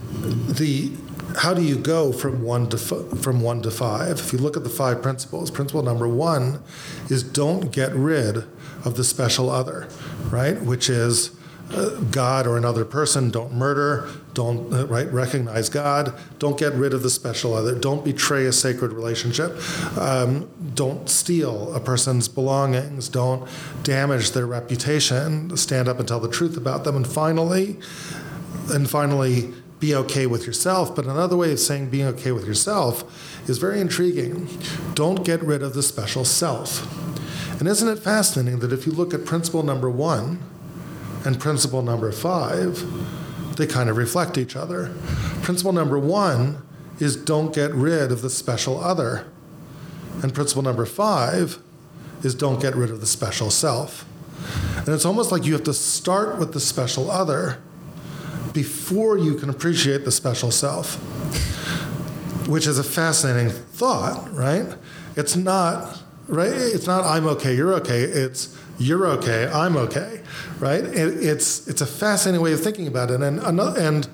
[0.09, 0.93] the
[1.39, 4.19] how do you go from one to f- from one to five?
[4.19, 6.63] If you look at the five principles, principle number one
[7.09, 8.45] is don't get rid
[8.85, 9.89] of the special other,
[10.31, 10.61] right?
[10.61, 11.39] Which is
[11.71, 13.31] uh, God or another person.
[13.31, 14.09] Don't murder.
[14.33, 16.19] Don't uh, right recognize God.
[16.39, 17.79] Don't get rid of the special other.
[17.79, 19.53] Don't betray a sacred relationship.
[19.99, 23.09] Um, don't steal a person's belongings.
[23.09, 23.49] Don't
[23.83, 25.55] damage their reputation.
[25.57, 26.97] Stand up and tell the truth about them.
[26.97, 27.77] And finally,
[28.71, 30.95] and finally be okay with yourself.
[30.95, 34.49] But another way of saying being okay with yourself is very intriguing.
[34.95, 36.87] Don't get rid of the special self.
[37.59, 40.41] And isn't it fascinating that if you look at principle number one
[41.25, 42.85] and principle number five,
[43.57, 44.95] they kind of reflect each other.
[45.43, 46.63] Principle number one
[47.01, 49.27] is don't get rid of the special other.
[50.23, 51.59] And principle number five
[52.23, 54.05] is don't get rid of the special self.
[54.77, 57.61] And it's almost like you have to start with the special other
[58.59, 60.97] before you can appreciate the special self,
[62.49, 64.67] which is a fascinating thought, right?
[65.15, 66.51] It's not, right?
[66.51, 68.01] It's not I'm okay, you're okay.
[68.01, 70.23] It's you're okay, I'm okay,
[70.59, 70.83] right?
[70.83, 74.09] It, it's it's a fascinating way of thinking about it, and another, and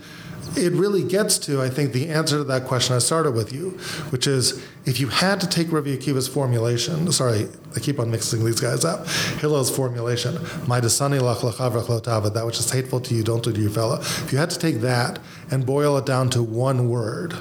[0.57, 3.71] it really gets to I think the answer to that question I started with you,
[4.11, 8.45] which is if you had to take Rabbi Akiva's formulation, sorry, I keep on mixing
[8.45, 9.07] these guys up,
[9.41, 10.35] Hillel's formulation,
[10.67, 13.99] my desani lach lotava, that which is hateful to you, don't do to your fellow.
[14.01, 15.19] If you had to take that
[15.51, 17.33] and boil it down to one word,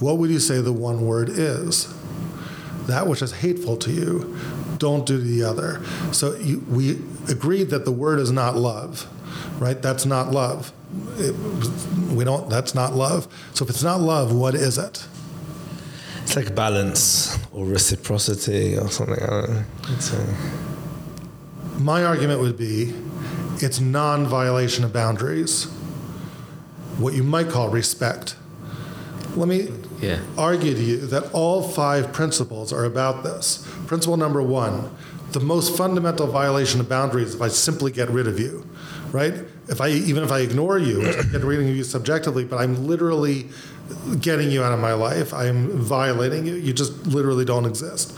[0.00, 1.92] what would you say the one word is?
[2.86, 4.38] That which is hateful to you,
[4.78, 5.80] don't do to the other.
[6.12, 9.08] So you, we agreed that the word is not love,
[9.58, 9.80] right?
[9.80, 10.72] That's not love.
[11.16, 11.34] It,
[12.12, 12.48] we don't.
[12.50, 13.26] That's not love.
[13.54, 15.06] So if it's not love, what is it?
[16.22, 19.22] It's like balance or reciprocity or something.
[19.22, 19.64] I don't know.
[19.88, 20.36] It's a,
[21.78, 22.94] My argument would be
[23.60, 25.64] it's non violation of boundaries,
[26.98, 28.36] what you might call respect.
[29.36, 29.68] Let me
[30.00, 30.18] Yeah.
[30.36, 33.66] argue to you that all five principles are about this.
[33.86, 34.90] Principle number one
[35.32, 38.66] the most fundamental violation of boundaries is if I simply get rid of you,
[39.12, 39.34] right?
[39.68, 43.48] If I even if I ignore you, I get reading you subjectively, but I'm literally
[44.20, 45.32] getting you out of my life.
[45.34, 46.54] I'm violating you.
[46.54, 48.16] You just literally don't exist.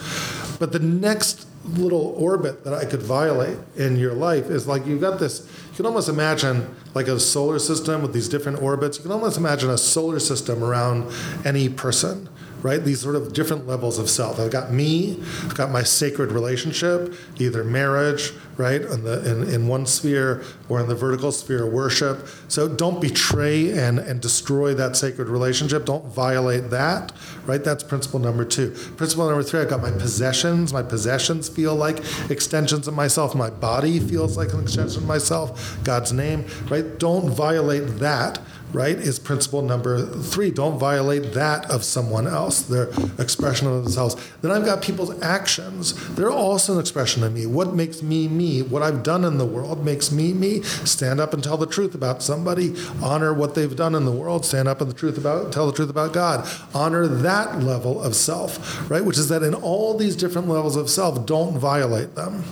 [0.59, 5.01] But the next little orbit that I could violate in your life is like you've
[5.01, 5.49] got this.
[5.71, 8.99] You can almost imagine like a solar system with these different orbits.
[8.99, 11.11] You can almost imagine a solar system around
[11.45, 12.29] any person,
[12.65, 12.83] right?
[12.83, 14.41] These sort of different levels of self.
[14.41, 19.69] I've got me, I've got my sacred relationship, either marriage, right, in, the, in, in
[19.69, 22.27] one sphere or in the vertical sphere of worship.
[22.49, 25.85] So don't betray and, and destroy that sacred relationship.
[25.85, 27.13] Don't violate that,
[27.45, 27.63] right?
[27.63, 28.71] That's principle number two.
[28.97, 30.73] Principle number three, I've got my possessions.
[30.73, 31.99] My possessions feel like
[32.31, 33.35] extensions of myself.
[33.35, 35.79] My body feels like an extension of myself.
[35.85, 36.99] God's name, right?
[36.99, 38.39] Don't violate that
[38.75, 40.51] right, is principle number three.
[40.51, 44.17] Don't violate that of someone else, their expression of themselves.
[44.43, 45.95] Then I've got people's actions.
[46.15, 47.47] They're also an expression of me.
[47.47, 48.63] What makes me me?
[48.63, 50.63] What I've done in the world makes me me.
[50.63, 52.75] Stand up and tell the truth about somebody.
[53.03, 54.45] Honor what they've done in the world.
[54.45, 56.49] Stand up and the truth about tell the truth about God.
[56.75, 59.05] Honor that level of self, right?
[59.05, 62.45] Which is that in all these different levels of self, don't violate them,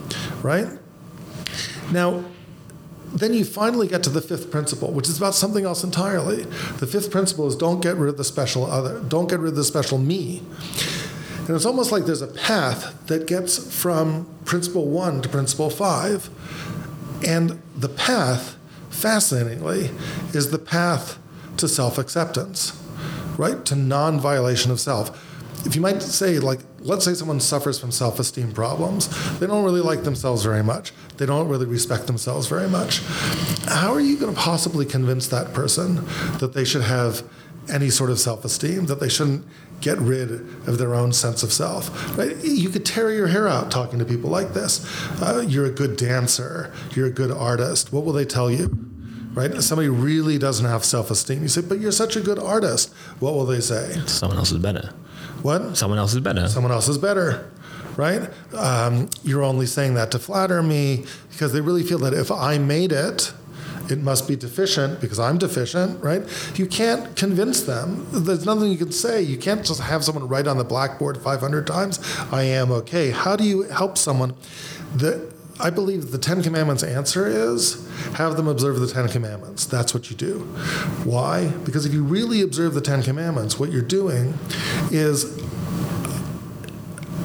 [0.43, 0.69] right?
[1.91, 2.25] Now,
[3.15, 6.45] then you finally get to the fifth principle, which is about something else entirely.
[6.79, 9.57] The fifth principle is don't get rid of the special other, don't get rid of
[9.57, 10.43] the special me.
[11.47, 16.31] And it's almost like there's a path that gets from principle one to principle five.
[17.27, 18.57] And the path,
[18.91, 19.91] fascinatingly,
[20.33, 21.19] is the path
[21.57, 22.81] to self acceptance,
[23.37, 23.65] right?
[23.67, 25.32] To non violation of self.
[25.65, 29.09] If you might say, like, let's say someone suffers from self esteem problems,
[29.39, 33.01] they don't really like themselves very much, they don't really respect themselves very much.
[33.67, 36.05] How are you going to possibly convince that person
[36.39, 37.23] that they should have
[37.69, 39.47] any sort of self esteem, that they shouldn't
[39.81, 42.17] get rid of their own sense of self.
[42.17, 42.37] Right?
[42.43, 44.85] You could tear your hair out talking to people like this.
[45.21, 46.73] Uh, you're a good dancer.
[46.95, 47.93] You're a good artist.
[47.93, 48.71] What will they tell you?
[49.35, 49.63] Right?
[49.63, 51.43] Somebody really doesn't have self esteem.
[51.43, 52.93] You say, but you're such a good artist.
[53.19, 54.01] What will they say?
[54.07, 54.93] Someone else is better.
[55.43, 55.77] What?
[55.77, 56.49] Someone else is better.
[56.49, 57.51] Someone else is better.
[57.97, 58.31] Right?
[58.55, 62.59] Um, you're only saying that to flatter me because they really feel that if I
[62.59, 63.33] made it,
[63.91, 66.23] It must be deficient because I'm deficient, right?
[66.55, 68.07] You can't convince them.
[68.13, 69.23] There's nothing you can say.
[69.23, 71.99] You can't just have someone write on the blackboard 500 times,
[72.31, 73.11] I am okay.
[73.11, 74.35] How do you help someone?
[74.95, 75.32] The,
[75.63, 79.65] I believe the Ten Commandments answer is have them observe the Ten Commandments.
[79.65, 80.41] That's what you do.
[81.05, 81.49] Why?
[81.65, 84.35] Because if you really observe the Ten Commandments, what you're doing
[84.91, 85.41] is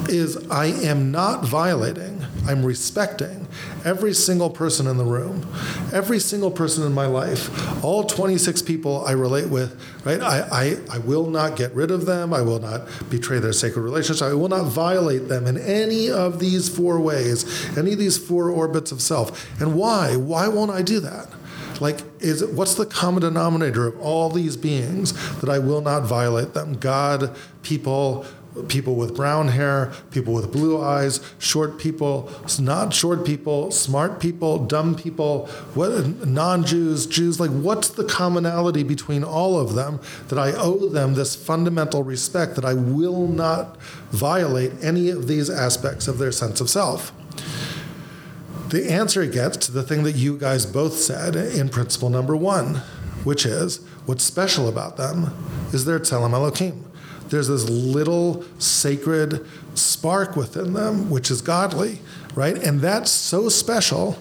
[0.07, 3.47] is I am not violating, I'm respecting
[3.83, 5.45] every single person in the room,
[5.93, 10.21] every single person in my life, all 26 people I relate with, right?
[10.21, 12.33] I, I, I will not get rid of them.
[12.33, 14.27] I will not betray their sacred relationship.
[14.27, 17.45] I will not violate them in any of these four ways,
[17.77, 19.59] any of these four orbits of self.
[19.61, 20.15] And why?
[20.15, 21.29] Why won't I do that?
[21.81, 26.53] like is what's the common denominator of all these beings that I will not violate
[26.53, 28.25] them God people
[28.63, 32.29] people with brown hair, people with blue eyes, short people,
[32.59, 39.59] not short people, smart people, dumb people, non-Jews, Jews, like what's the commonality between all
[39.59, 43.77] of them that I owe them this fundamental respect that I will not
[44.11, 47.11] violate any of these aspects of their sense of self?
[48.69, 52.81] The answer gets to the thing that you guys both said in principle number one,
[53.23, 55.33] which is what's special about them
[55.71, 56.86] is their tselem Elohim
[57.30, 61.99] there's this little sacred spark within them, which is godly,
[62.36, 62.57] right?
[62.57, 64.17] And that's so special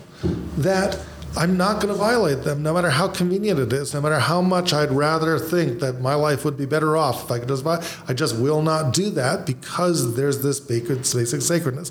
[0.59, 0.99] that
[1.37, 4.41] I'm not going to violate them, no matter how convenient it is, no matter how
[4.41, 7.63] much I'd rather think that my life would be better off if I could just
[7.63, 7.85] buy.
[8.09, 11.91] I just will not do that because there's this basic sacredness.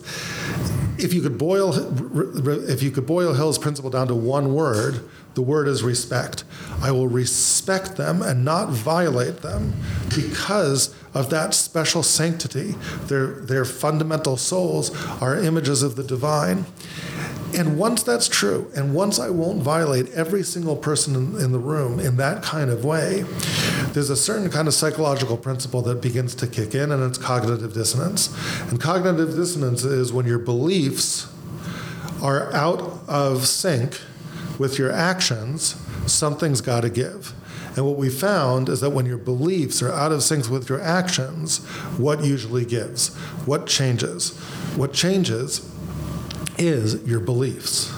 [0.97, 1.73] If you could boil,
[2.67, 6.43] if you could boil Hill's principle down to one word, the word is respect.
[6.81, 9.73] I will respect them and not violate them
[10.09, 12.75] because of that special sanctity.
[13.05, 16.65] Their, their fundamental souls are images of the divine.
[17.57, 21.59] And once that's true, and once I won't violate every single person in, in, the
[21.59, 23.23] room in that kind of way,
[23.93, 27.73] there's a certain kind of psychological principle that begins to kick in, and it's cognitive
[27.73, 28.35] dissonance.
[28.69, 31.31] And cognitive dissonance is when your beliefs
[32.21, 34.01] are out of sync
[34.59, 35.75] with your actions,
[36.07, 37.33] something's got to give.
[37.75, 40.81] And what we found is that when your beliefs are out of sync with your
[40.81, 41.65] actions,
[41.97, 43.15] what usually gives?
[43.45, 44.37] What changes?
[44.75, 45.69] What changes
[46.57, 47.91] is your beliefs,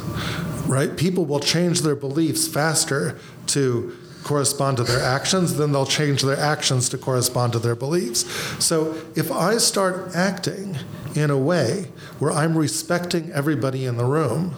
[0.65, 0.97] right?
[0.97, 6.37] People will change their beliefs faster to correspond to their actions, then they'll change their
[6.37, 8.25] actions to correspond to their beliefs.
[8.63, 10.77] So if I start acting
[11.15, 14.55] in a way where I'm respecting everybody in the room,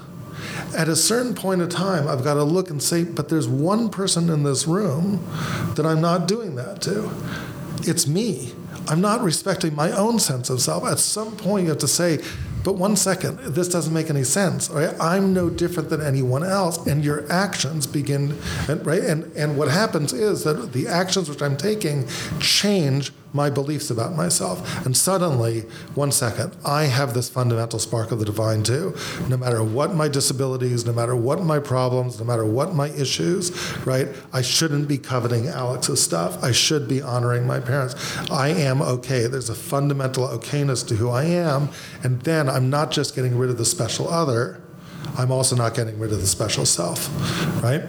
[0.76, 3.90] at a certain point of time, I've got to look and say, but there's one
[3.90, 5.26] person in this room
[5.76, 7.10] that I'm not doing that to.
[7.82, 8.54] It's me.
[8.88, 10.84] I'm not respecting my own sense of self.
[10.86, 12.20] At some point, you have to say,
[12.64, 14.70] but one second, this doesn't make any sense.
[14.70, 14.94] Right?
[15.00, 18.38] I'm no different than anyone else, and your actions begin,
[18.68, 19.04] right?
[19.04, 22.08] And and what happens is that the actions which I'm taking
[22.40, 24.86] change my beliefs about myself.
[24.86, 25.62] And suddenly,
[25.96, 28.96] one second, I have this fundamental spark of the divine too.
[29.28, 33.52] No matter what my disabilities, no matter what my problems, no matter what my issues,
[33.86, 34.08] right?
[34.34, 36.44] I shouldn't be coveting Alex's stuff.
[36.44, 37.96] I should be honoring my parents.
[38.32, 39.28] I am okay.
[39.28, 41.70] There's a fundamental okayness to who I am.
[42.04, 44.62] And then I'm not just getting rid of the special other.
[45.18, 47.10] I'm also not getting rid of the special self,
[47.64, 47.82] right?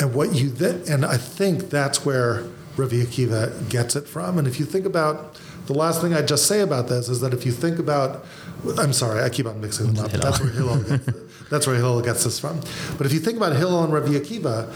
[0.00, 2.44] And what you then, and I think that's where
[2.78, 4.38] Rabbi Akiva gets it from.
[4.38, 7.34] And if you think about the last thing I'd just say about this is that
[7.34, 8.24] if you think about,
[8.78, 10.10] I'm sorry, I keep on mixing them up.
[10.12, 11.06] That's where Hillel gets,
[11.50, 12.60] that's where Hillel gets this from.
[12.96, 14.68] But if you think about Hillel and Rabbi Akiva,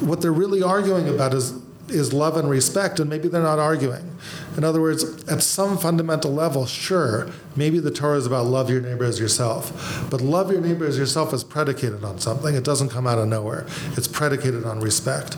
[0.00, 1.54] what they're really arguing about is
[1.88, 4.16] is love and respect, and maybe they're not arguing.
[4.56, 8.80] In other words, at some fundamental level, sure, maybe the Torah is about love your
[8.80, 12.54] neighbor as yourself, but love your neighbor as yourself is predicated on something.
[12.54, 13.66] It doesn't come out of nowhere.
[13.96, 15.36] It's predicated on respect.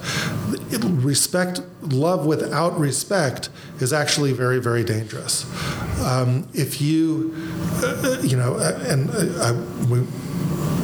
[0.70, 3.50] It, respect, love without respect
[3.80, 5.44] is actually very, very dangerous.
[6.02, 7.34] Um, if you,
[7.82, 9.52] uh, you know, uh, and uh, I,
[9.88, 10.04] we,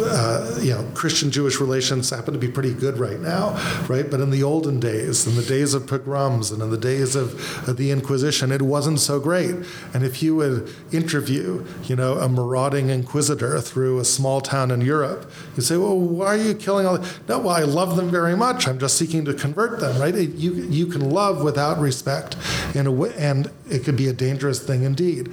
[0.01, 3.51] uh, you know, Christian Jewish relations happen to be pretty good right now,
[3.89, 4.11] right?
[4.11, 7.69] But in the olden days, in the days of pogroms and in the days of,
[7.69, 9.55] of the Inquisition, it wasn't so great.
[9.95, 14.81] And if you would interview, you know, a marauding inquisitor through a small town in
[14.81, 16.99] Europe, you say, well, why are you killing all?
[17.29, 18.67] No, well, I love them very much.
[18.69, 20.15] I'm just seeking to convert them, right?
[20.15, 22.37] It, you you can love without respect,
[22.75, 25.31] in a way, and it could be a dangerous thing indeed.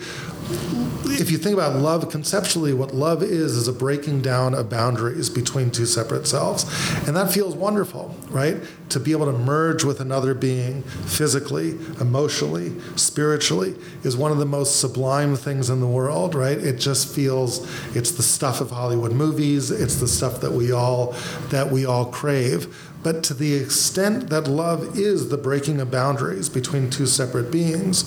[1.20, 5.30] If you think about love conceptually, what love is is a breaking down of boundaries
[5.30, 6.64] between two separate selves.
[7.08, 8.58] And that feels wonderful, right?
[8.90, 14.46] To be able to merge with another being physically, emotionally, spiritually is one of the
[14.46, 16.58] most sublime things in the world, right?
[16.58, 21.16] It just feels it's the stuff of Hollywood movies, it's the stuff that we all
[21.50, 22.74] that we all crave.
[23.04, 28.04] But to the extent that love is the breaking of boundaries between two separate beings,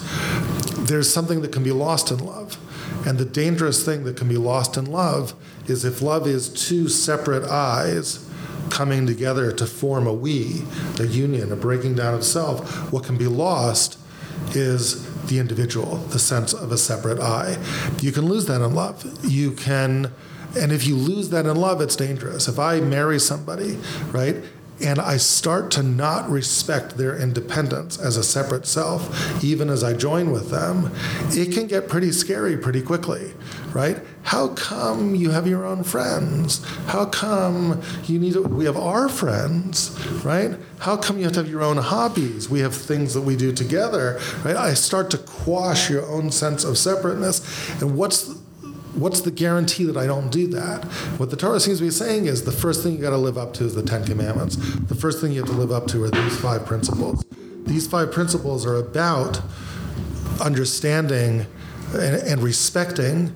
[0.90, 2.58] there's something that can be lost in love.
[3.06, 5.34] And the dangerous thing that can be lost in love
[5.68, 8.28] is if love is two separate eyes
[8.70, 10.64] coming together to form a we,
[10.98, 13.98] a union, a breaking down of self, what can be lost
[14.54, 17.58] is the individual, the sense of a separate I.
[18.00, 19.04] You can lose that in love.
[19.24, 20.12] You can,
[20.58, 22.48] and if you lose that in love, it's dangerous.
[22.48, 23.78] If I marry somebody,
[24.10, 24.36] right,
[24.82, 29.92] and I start to not respect their independence as a separate self, even as I
[29.92, 30.92] join with them,
[31.30, 33.34] it can get pretty scary pretty quickly,
[33.72, 33.98] right?
[34.22, 36.64] How come you have your own friends?
[36.86, 40.56] How come you need to, we have our friends, right?
[40.78, 42.48] How come you have to have your own hobbies?
[42.48, 44.56] We have things that we do together, right?
[44.56, 47.70] I start to quash your own sense of separateness.
[47.80, 48.34] And what's
[48.94, 50.84] what's the guarantee that I don't do that?
[51.18, 53.38] What the Torah seems to be saying is the first thing you got to live
[53.38, 54.56] up to is the Ten Commandments.
[54.56, 57.24] The first thing you have to live up to are these five principles.
[57.64, 59.40] These five principles are about
[60.40, 61.46] understanding
[61.92, 63.34] and, and respecting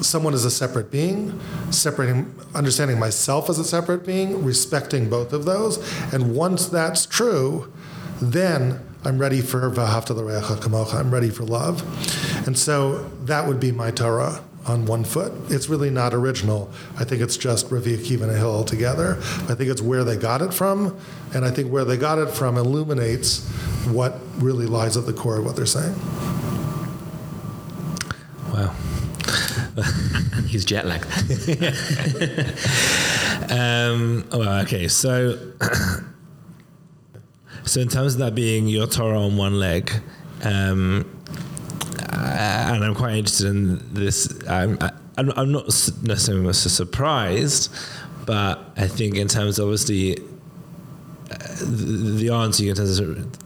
[0.00, 1.38] someone as a separate being,
[1.70, 5.78] separating, understanding myself as a separate being, respecting both of those.
[6.12, 7.72] And once that's true,
[8.20, 9.66] then I'm ready for.
[9.78, 12.46] I'm ready for love.
[12.46, 15.32] And so that would be my Torah on one foot.
[15.48, 16.70] It's really not original.
[16.98, 19.16] I think it's just Rabbi Akiva and Hillel together.
[19.48, 20.96] I think it's where they got it from,
[21.34, 23.46] and I think where they got it from illuminates
[23.88, 25.94] what really lies at the core of what they're saying.
[28.52, 28.74] Wow.
[30.46, 31.04] He's jet lagged.
[33.50, 35.38] um, well, okay, so
[37.64, 39.90] so in terms of that being your Torah on one leg,
[40.42, 41.13] um,
[42.74, 44.28] and I'm quite interested in this.
[44.48, 44.78] I'm,
[45.16, 45.64] I'm, I'm not
[46.02, 47.74] necessarily surprised,
[48.26, 53.43] but I think in terms of obviously uh, the, the answer in terms of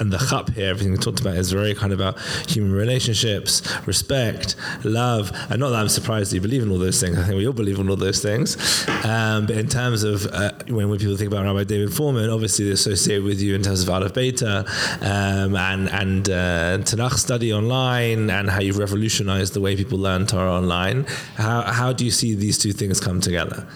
[0.00, 2.18] and the chap here, everything we talked about is very kind of about
[2.48, 5.30] human relationships, respect, love.
[5.50, 7.18] And not that I'm surprised that you believe in all those things.
[7.18, 8.56] I think we all believe in all those things.
[9.04, 12.66] Um, but in terms of uh, when, when people think about Rabbi David Fohrman, obviously
[12.66, 14.64] they associate with you in terms of Aleph Beta
[15.00, 20.26] um, and, and uh, Tanakh study online and how you've revolutionized the way people learn
[20.26, 21.04] Torah online.
[21.36, 23.66] How, how do you see these two things come together?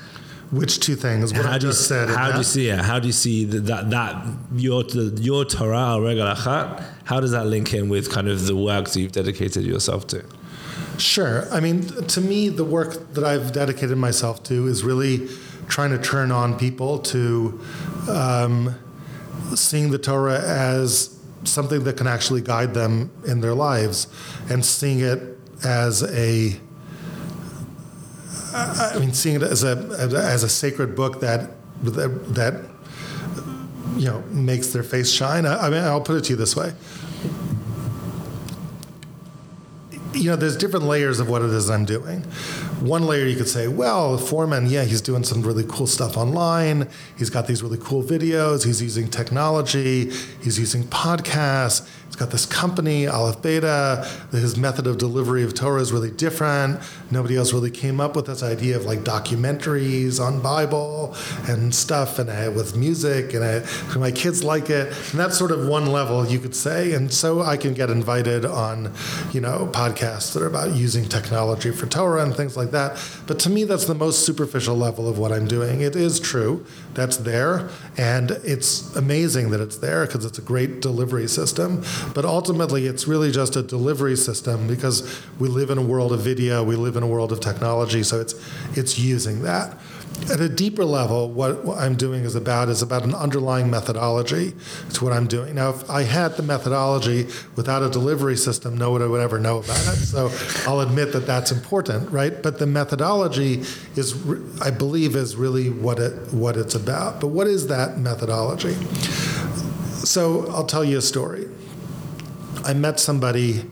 [0.51, 1.33] Which two things?
[1.33, 2.09] What how I do you, said.
[2.09, 2.79] How do you see it?
[2.79, 6.85] How do you see that that, your your Torah al Achat?
[7.05, 10.25] How does that link in with kind of the work that you've dedicated yourself to?
[10.99, 11.47] Sure.
[11.53, 15.29] I mean, to me, the work that I've dedicated myself to is really
[15.69, 17.61] trying to turn on people to
[18.09, 18.75] um,
[19.55, 24.09] seeing the Torah as something that can actually guide them in their lives
[24.49, 26.59] and seeing it as a
[28.55, 31.51] I mean, seeing it as a as a sacred book that
[31.83, 32.65] that, that
[33.97, 35.47] you know makes their face shine.
[35.47, 36.73] I, I mean, I'll put it to you this way:
[40.15, 42.25] you know, there's different layers of what it is I'm doing.
[42.81, 46.89] One layer you could say, well, Fohrman, yeah, he's doing some really cool stuff online.
[47.17, 48.65] He's got these really cool videos.
[48.65, 50.11] He's using technology.
[50.43, 51.89] He's using podcasts.
[52.07, 54.09] He's got this company, Aleph Beta.
[54.31, 56.81] His method of delivery of Torah is really different.
[57.11, 61.17] Nobody else really came up with this idea of like documentaries on Bible
[61.49, 64.87] and stuff, and uh, with music, and uh, my kids like it.
[65.11, 66.93] And that's sort of one level you could say.
[66.93, 68.93] And so I can get invited on,
[69.33, 72.99] you know, podcasts that are about using technology for Torah and things like that.
[73.27, 75.81] But to me, that's the most superficial level of what I'm doing.
[75.81, 76.65] It is true
[76.95, 81.85] that's there, and it's amazing that it's there because it's a great delivery system.
[82.15, 86.21] But ultimately, it's really just a delivery system because we live in a world of
[86.21, 88.35] video, we live in a world of technology, so it's
[88.77, 89.79] it's using that.
[90.31, 94.55] At a deeper level, what, what I'm doing is about is about an underlying methodology
[94.95, 95.55] to what I'm doing.
[95.55, 99.59] Now, if I had the methodology without a delivery system, no one would ever know
[99.59, 99.97] about it.
[99.97, 100.33] So
[100.69, 102.43] I'll admit that that's important, right?
[102.43, 103.63] But the methodology
[103.95, 104.17] is,
[104.61, 107.21] I believe, is really what it what it's about.
[107.21, 108.75] But what is that methodology?
[110.05, 111.47] So I'll tell you a story.
[112.65, 113.65] I met somebody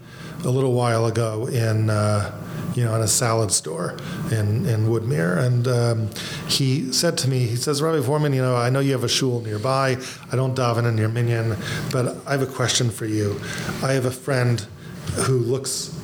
[0.44, 2.30] a little while ago in, uh,
[2.74, 3.96] you know, in a salad store
[4.30, 5.38] in, in Woodmere.
[5.38, 6.10] And um,
[6.48, 9.08] he said to me, he says, Rabbi Fohrman, you know, I know you have a
[9.08, 9.96] shul nearby.
[10.32, 11.56] I don't daven in your minyan,
[11.92, 13.40] but I have a question for you.
[13.82, 14.66] I have a friend
[15.26, 15.98] who looks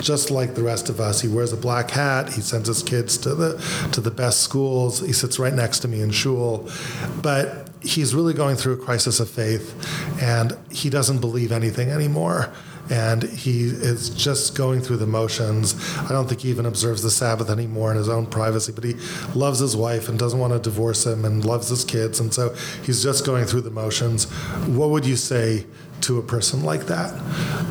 [0.00, 1.20] just like the rest of us.
[1.20, 2.32] He wears a black hat.
[2.32, 5.00] He sends his kids to the to the best schools.
[5.00, 6.68] He sits right next to me in shul,
[7.22, 9.74] but he's really going through a crisis of faith,
[10.22, 12.52] and he doesn't believe anything anymore
[12.90, 15.74] and he is just going through the motions.
[15.98, 18.94] I don't think he even observes the Sabbath anymore in his own privacy, but he
[19.34, 22.54] loves his wife and doesn't want to divorce him and loves his kids, and so
[22.84, 24.24] he's just going through the motions.
[24.66, 25.66] What would you say
[26.02, 27.12] to a person like that.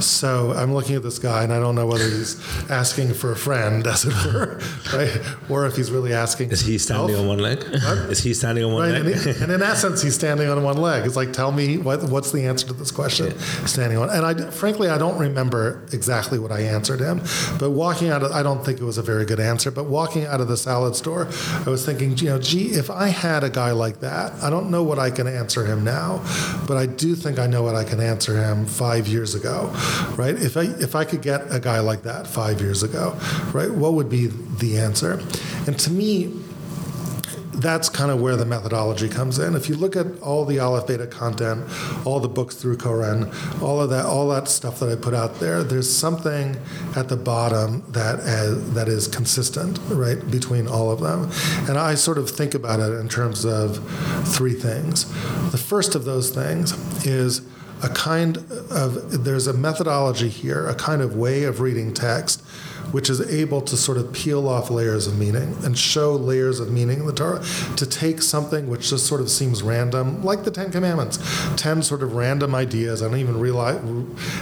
[0.02, 3.36] So I'm looking at this guy and I don't know whether he's asking for a
[3.36, 4.60] friend, as it were,
[4.94, 5.22] right?
[5.50, 6.52] Or if he's really asking.
[6.52, 7.64] Is he standing on one leg?
[7.64, 8.10] What?
[8.12, 9.04] Is he standing on one right?
[9.04, 9.16] leg?
[9.16, 11.06] And, he, and, in essence, he's standing on one leg.
[11.06, 13.28] It's like, tell me what, what's the answer to this question?
[13.28, 13.66] Yeah.
[13.66, 14.10] Standing on.
[14.10, 17.22] And I, frankly, I don't remember exactly what I answered him.
[17.60, 19.72] But walking out of, I don't think it was a very good answer.
[19.72, 21.28] But walking out of the salad store,
[21.66, 24.70] I was thinking, you know, gee, if I had a guy like that, I don't
[24.70, 26.24] know what I can answer him now,
[26.68, 29.70] but I do think I know what I can answer answer him five years ago,
[30.16, 30.36] right?
[30.36, 33.20] If I if I could get a guy like that five years ago,
[33.54, 35.20] right, what would be the answer?
[35.68, 36.32] And to me,
[37.52, 39.54] that's kind of where the methodology comes in.
[39.54, 41.66] If you look at all the Aleph Beta content,
[42.06, 45.40] all the books through Koren, all of that, all that stuff that I put out
[45.40, 46.58] there, there's something
[46.96, 51.30] at the bottom that as, that is consistent, right, between all of them.
[51.68, 53.80] And I sort of think about it in terms of
[54.36, 55.06] three things.
[55.52, 56.74] The first of those things
[57.06, 57.42] is
[57.84, 62.44] a kind of, there's a methodology here, a kind of way of reading text
[62.92, 66.72] which is able to sort of peel off layers of meaning and show layers of
[66.72, 67.44] meaning in the Torah,
[67.78, 71.20] to take something which just sort of seems random, like the Ten Commandments,
[71.56, 73.02] 10 sort of random ideas.
[73.02, 73.82] I don't even realize,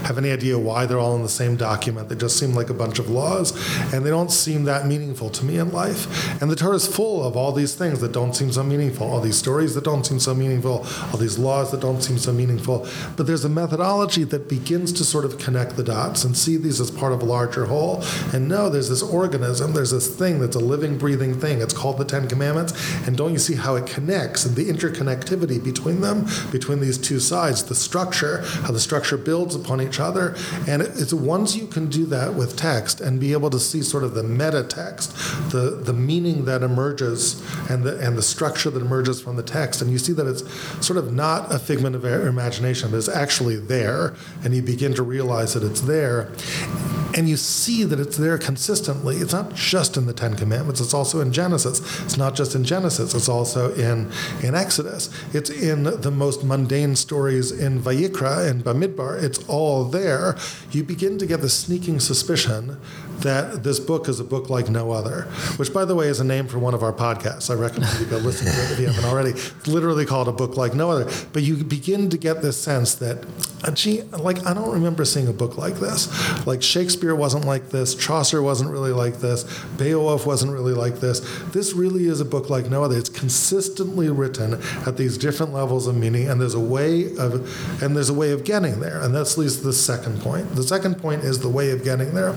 [0.05, 2.09] have any idea why they're all in the same document.
[2.09, 3.51] They just seem like a bunch of laws,
[3.93, 6.41] and they don't seem that meaningful to me in life.
[6.41, 9.21] And the Torah is full of all these things that don't seem so meaningful, all
[9.21, 12.87] these stories that don't seem so meaningful, all these laws that don't seem so meaningful.
[13.15, 16.79] But there's a methodology that begins to sort of connect the dots and see these
[16.79, 18.03] as part of a larger whole
[18.33, 21.61] and no, there's this organism, there's this thing that's a living, breathing thing.
[21.61, 22.73] It's called the Ten Commandments.
[23.07, 27.19] And don't you see how it connects and the interconnectivity between them, between these two
[27.19, 30.35] sides, the structure, how the structure builds upon each other.
[30.67, 34.03] And it's once you can do that with text and be able to see sort
[34.03, 35.15] of the meta text,
[35.51, 39.81] the, the meaning that emerges and the, and the structure that emerges from the text,
[39.81, 40.43] and you see that it's
[40.85, 45.03] sort of not a figment of imagination, but it's actually there, and you begin to
[45.03, 46.31] realize that it's there
[47.15, 49.17] and you see that it's there consistently.
[49.17, 51.79] It's not just in the Ten Commandments, it's also in Genesis.
[52.03, 54.11] It's not just in Genesis, it's also in,
[54.41, 55.09] in Exodus.
[55.33, 59.21] It's in the most mundane stories in Vayikra and Bamidbar.
[59.21, 60.35] It's all there.
[60.71, 62.77] You begin to get the sneaking suspicion
[63.23, 65.23] that this book is a book like no other,
[65.57, 67.49] which, by the way, is a name for one of our podcasts.
[67.49, 69.31] I recommend you go listen to it if you haven't already.
[69.31, 71.09] It's literally called a book like no other.
[71.33, 73.25] But you begin to get this sense that,
[73.63, 76.07] uh, gee, like, I don't remember seeing a book like this.
[76.45, 79.45] Like, Shakespeare wasn't like this, Chaucer wasn't really like this,
[79.77, 81.21] Beowulf wasn't really like this.
[81.51, 82.97] This really is a book like no other.
[82.97, 87.95] It's consistently written at these different levels of meaning, and there's a way of, and
[87.95, 89.01] there's a way of getting there.
[89.01, 90.55] And that leads to the second point.
[90.55, 92.33] The second point is the way of getting there.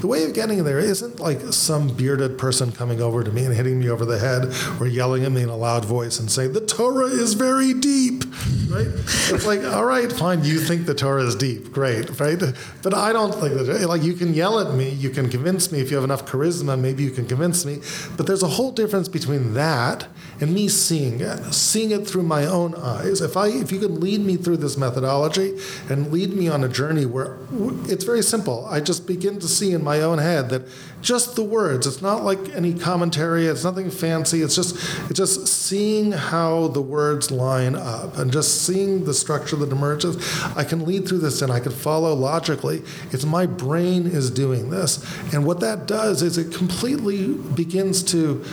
[0.00, 3.54] The way of getting there isn't like some bearded person coming over to me and
[3.54, 6.52] hitting me over the head or yelling at me in a loud voice and saying,
[6.52, 8.24] The Torah is very deep,
[8.70, 8.86] right?
[8.86, 12.40] It's like, all right, fine, you think the Torah is deep, great, right?
[12.82, 15.80] But I don't think that, like, you can yell at me, you can convince me
[15.80, 17.80] if you have enough charisma, maybe you can convince me.
[18.16, 20.06] But there's a whole difference between that
[20.40, 23.20] and me seeing it, seeing it through my own eyes.
[23.20, 25.58] If I, if you could lead me through this methodology
[25.88, 27.38] and lead me on a journey where
[27.86, 30.62] it's very simple, I just begin to see in my own head that
[31.00, 34.76] just the words, it's not like any commentary, it's nothing fancy, it's just,
[35.10, 40.16] it's just seeing how the words line up and just seeing the structure that emerges.
[40.56, 42.82] I can lead through this and I can follow logically.
[43.12, 45.04] It's my brain is doing this.
[45.32, 48.44] And what that does is it completely begins to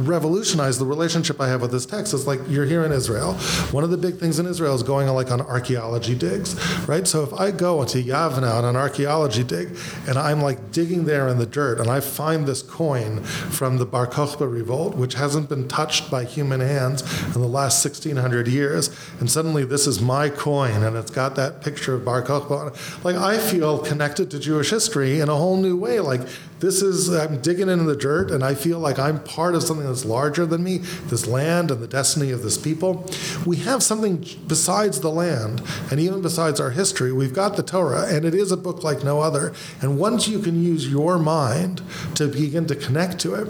[0.00, 2.14] revolutionize the relationship I have with this text.
[2.14, 3.34] It's like you're here in Israel.
[3.70, 6.54] One of the big things in Israel is going on like on archaeology digs,
[6.88, 7.06] right?
[7.06, 9.76] So if I go into Yavna on an archaeology dig
[10.08, 13.22] and I'm like digging there in the dirt and I find this coin
[13.58, 17.02] from the Bar Kokhba revolt, which hasn't been touched by human hands
[17.34, 18.88] in the last 1600 years,
[19.18, 23.04] and suddenly this is my coin and it's got that picture of Bar Kokhba.
[23.04, 26.00] Like I feel connected to Jewish history in a whole new way.
[26.00, 26.22] Like
[26.60, 29.86] this is, I'm digging in the dirt and I feel like I'm part of something
[29.86, 33.08] that's larger than me, this land and the destiny of this people.
[33.46, 37.12] We have something besides the land and even besides our history.
[37.12, 39.52] We've got the Torah and it is a book like no other.
[39.80, 41.82] And once you can use your mind
[42.16, 43.46] to begin to connect to it,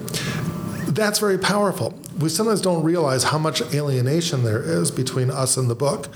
[0.94, 1.98] that's very powerful.
[2.18, 6.08] we sometimes don't realize how much alienation there is between us and the book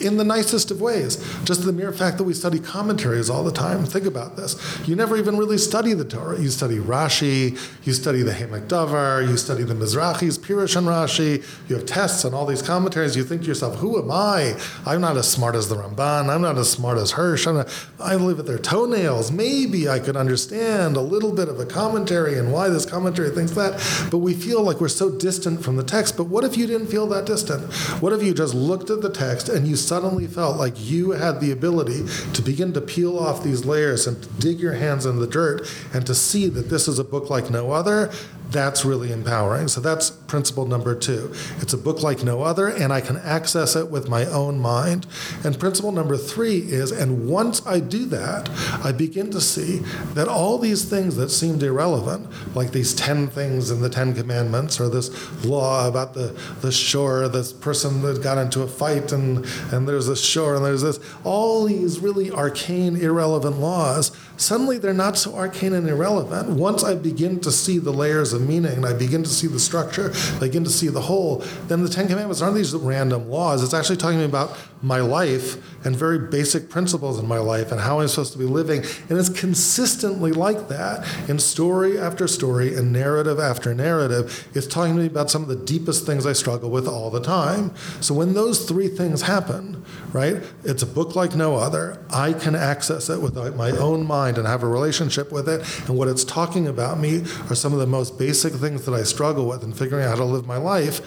[0.00, 1.16] in the nicest of ways.
[1.44, 3.84] Just the mere fact that we study commentaries all the time.
[3.84, 4.56] Think about this.
[4.86, 6.40] You never even really study the Torah.
[6.40, 11.44] You study Rashi, you study the Ha'amek Davar, you study the Mizrahi's Pirush and Rashi,
[11.68, 13.16] you have tests on all these commentaries.
[13.16, 14.58] You think to yourself, who am I?
[14.86, 16.28] I'm not as smart as the Ramban.
[16.28, 17.46] I'm not as smart as Hirsch.
[17.46, 19.30] I'm not, I live at their toenails.
[19.30, 23.52] Maybe I could understand a little bit of a commentary and why this commentary thinks
[23.52, 24.08] that.
[24.10, 26.16] But we feel like we're so distant from the text.
[26.16, 27.72] But what if you didn't feel that distant?
[28.02, 31.40] What if you just looked at the text and you suddenly felt like you had
[31.40, 35.26] the ability to begin to peel off these layers and dig your hands in the
[35.26, 38.12] dirt and to see that this is a book like no other?
[38.50, 39.68] That's really empowering.
[39.68, 41.32] So that's principle number two.
[41.58, 45.06] It's a book like no other, and I can access it with my own mind.
[45.44, 48.48] And principle number three is, and once I do that,
[48.82, 49.78] I begin to see
[50.14, 54.80] that all these things that seemed irrelevant, like these 10 things in the Ten Commandments,
[54.80, 59.44] or this law about the, the shor, this person that got into a fight, and,
[59.72, 64.94] and there's a shor, and there's this, all these really arcane, irrelevant laws, suddenly they're
[64.94, 66.50] not so arcane and irrelevant.
[66.50, 69.60] Once I begin to see the layers of meaning and I begin to see the
[69.60, 73.62] structure, I begin to see the whole, then the Ten Commandments aren't these random laws.
[73.62, 78.00] It's actually talking about my life and very basic principles in my life and how
[78.00, 78.84] I'm supposed to be living.
[79.08, 84.48] And it's consistently like that in story after story and narrative after narrative.
[84.54, 87.22] It's talking to me about some of the deepest things I struggle with all the
[87.22, 87.74] time.
[88.00, 92.02] So when those three things happen, right, it's a book like no other.
[92.10, 95.60] I can access it with my own mind and have a relationship with it.
[95.88, 99.02] And what it's talking about me are some of the most basic things that I
[99.02, 100.98] struggle with in figuring out how to live my life.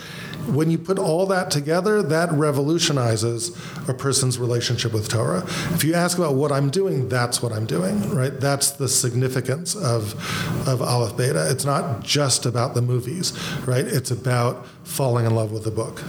[0.48, 3.56] When you put all that together, that revolutionizes
[3.88, 5.44] a person's relationship with Torah.
[5.74, 8.38] If you ask about what I'm doing, that's what I'm doing, right?
[8.40, 10.16] That's the significance of,
[10.68, 11.50] of Aleph Beta.
[11.50, 13.34] It's not just about the movies,
[13.66, 13.86] right?
[13.86, 16.02] It's about falling in love with the book.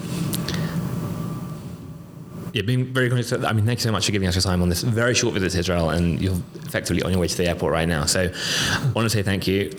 [2.53, 3.33] Yeah, being very conscious.
[3.33, 5.33] I mean, thank you so much for giving us your time on this very short
[5.33, 6.37] visit to Israel, and you're
[6.67, 8.05] effectively on your way to the airport right now.
[8.05, 9.71] So, I want to say thank you.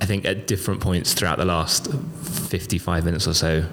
[0.00, 3.64] I think at different points throughout the last 55 minutes or so,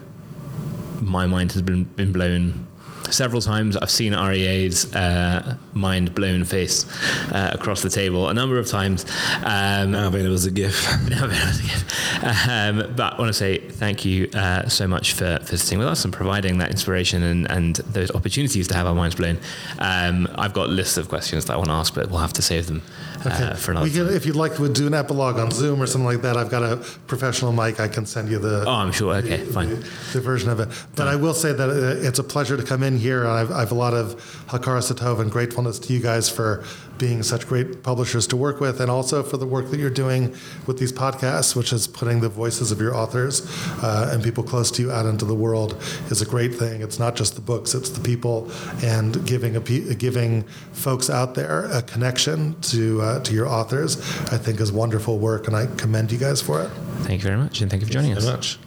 [1.01, 2.67] my mind has been been blown
[3.09, 3.77] several times.
[3.77, 6.85] I've seen Aryeh's uh, mind blown face
[7.31, 9.05] uh, across the table a number of times.
[9.43, 10.85] Um, now available as a GIF.
[11.09, 12.49] now available as a GIF.
[12.49, 15.87] Um, but I want to say thank you uh, so much for, for sitting with
[15.87, 19.37] us and providing that inspiration and, and those opportunities to have our minds blown.
[19.79, 22.41] Um, I've got lists of questions that I want to ask, but we'll have to
[22.41, 22.81] save them
[23.25, 23.89] uh, for another.
[23.89, 26.49] Can, if you'd like to do an epilogue on Zoom or something like that, I've
[26.49, 27.79] got a professional mic.
[27.79, 28.63] I can send you the.
[28.65, 29.15] Oh, I'm sure.
[29.15, 29.69] Okay, the, fine.
[29.69, 29.75] The,
[30.13, 30.69] the, version of it.
[30.95, 33.25] But I will say that uh, it's a pleasure to come in here.
[33.25, 34.15] I've, I have a lot of
[34.47, 36.63] hakaras hatov and gratefulness to you guys for
[36.97, 40.35] being such great publishers to work with, and also for the work that you're doing
[40.65, 43.45] with these podcasts, which is putting the voices of your authors
[43.83, 45.75] uh, and people close to you out into the world,
[46.09, 46.81] is a great thing.
[46.81, 48.51] It's not just the books; it's the people,
[48.83, 50.43] and giving a, giving
[50.73, 53.97] folks out there a connection to uh, to your authors.
[54.31, 56.69] I think is wonderful work, and I commend you guys for it.
[57.03, 58.25] Thank you very much, and thank you for joining Thank us.
[58.25, 58.59] Very much.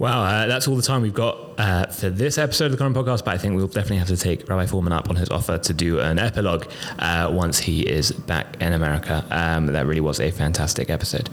[0.00, 2.94] Wow, uh, that's all the time we've got uh, for this episode of the Koren
[2.94, 5.58] Podcast, but I think we'll definitely have to take Rabbi Fohrman up on his offer
[5.58, 6.64] to do an epilogue
[6.98, 9.22] uh, once he is back in America.
[9.30, 11.28] Um, that really was a fantastic episode.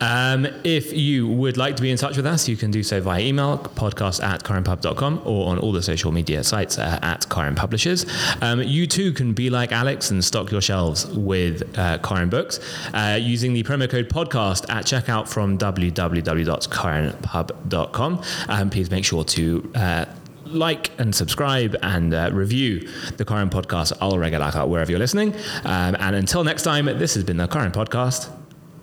[0.00, 3.00] Um, if you would like to be in touch with us, you can do so
[3.00, 7.54] via email, podcast at korenpub.com, or on all the social media sites uh, at Koren
[7.54, 8.04] Publishers.
[8.42, 12.58] Um, you too can be like Alex and stock your shelves with uh, Koren books
[12.94, 18.22] uh, using the promo code podcast at checkout from www.korenpub.com.
[18.48, 20.06] Um, please make sure to uh,
[20.46, 25.34] like and subscribe and uh, review the Koren podcast al regel ahat wherever you're listening.
[25.64, 28.30] Um, and until next time this has been the Koren podcast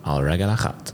[0.04, 0.92] al regel ahat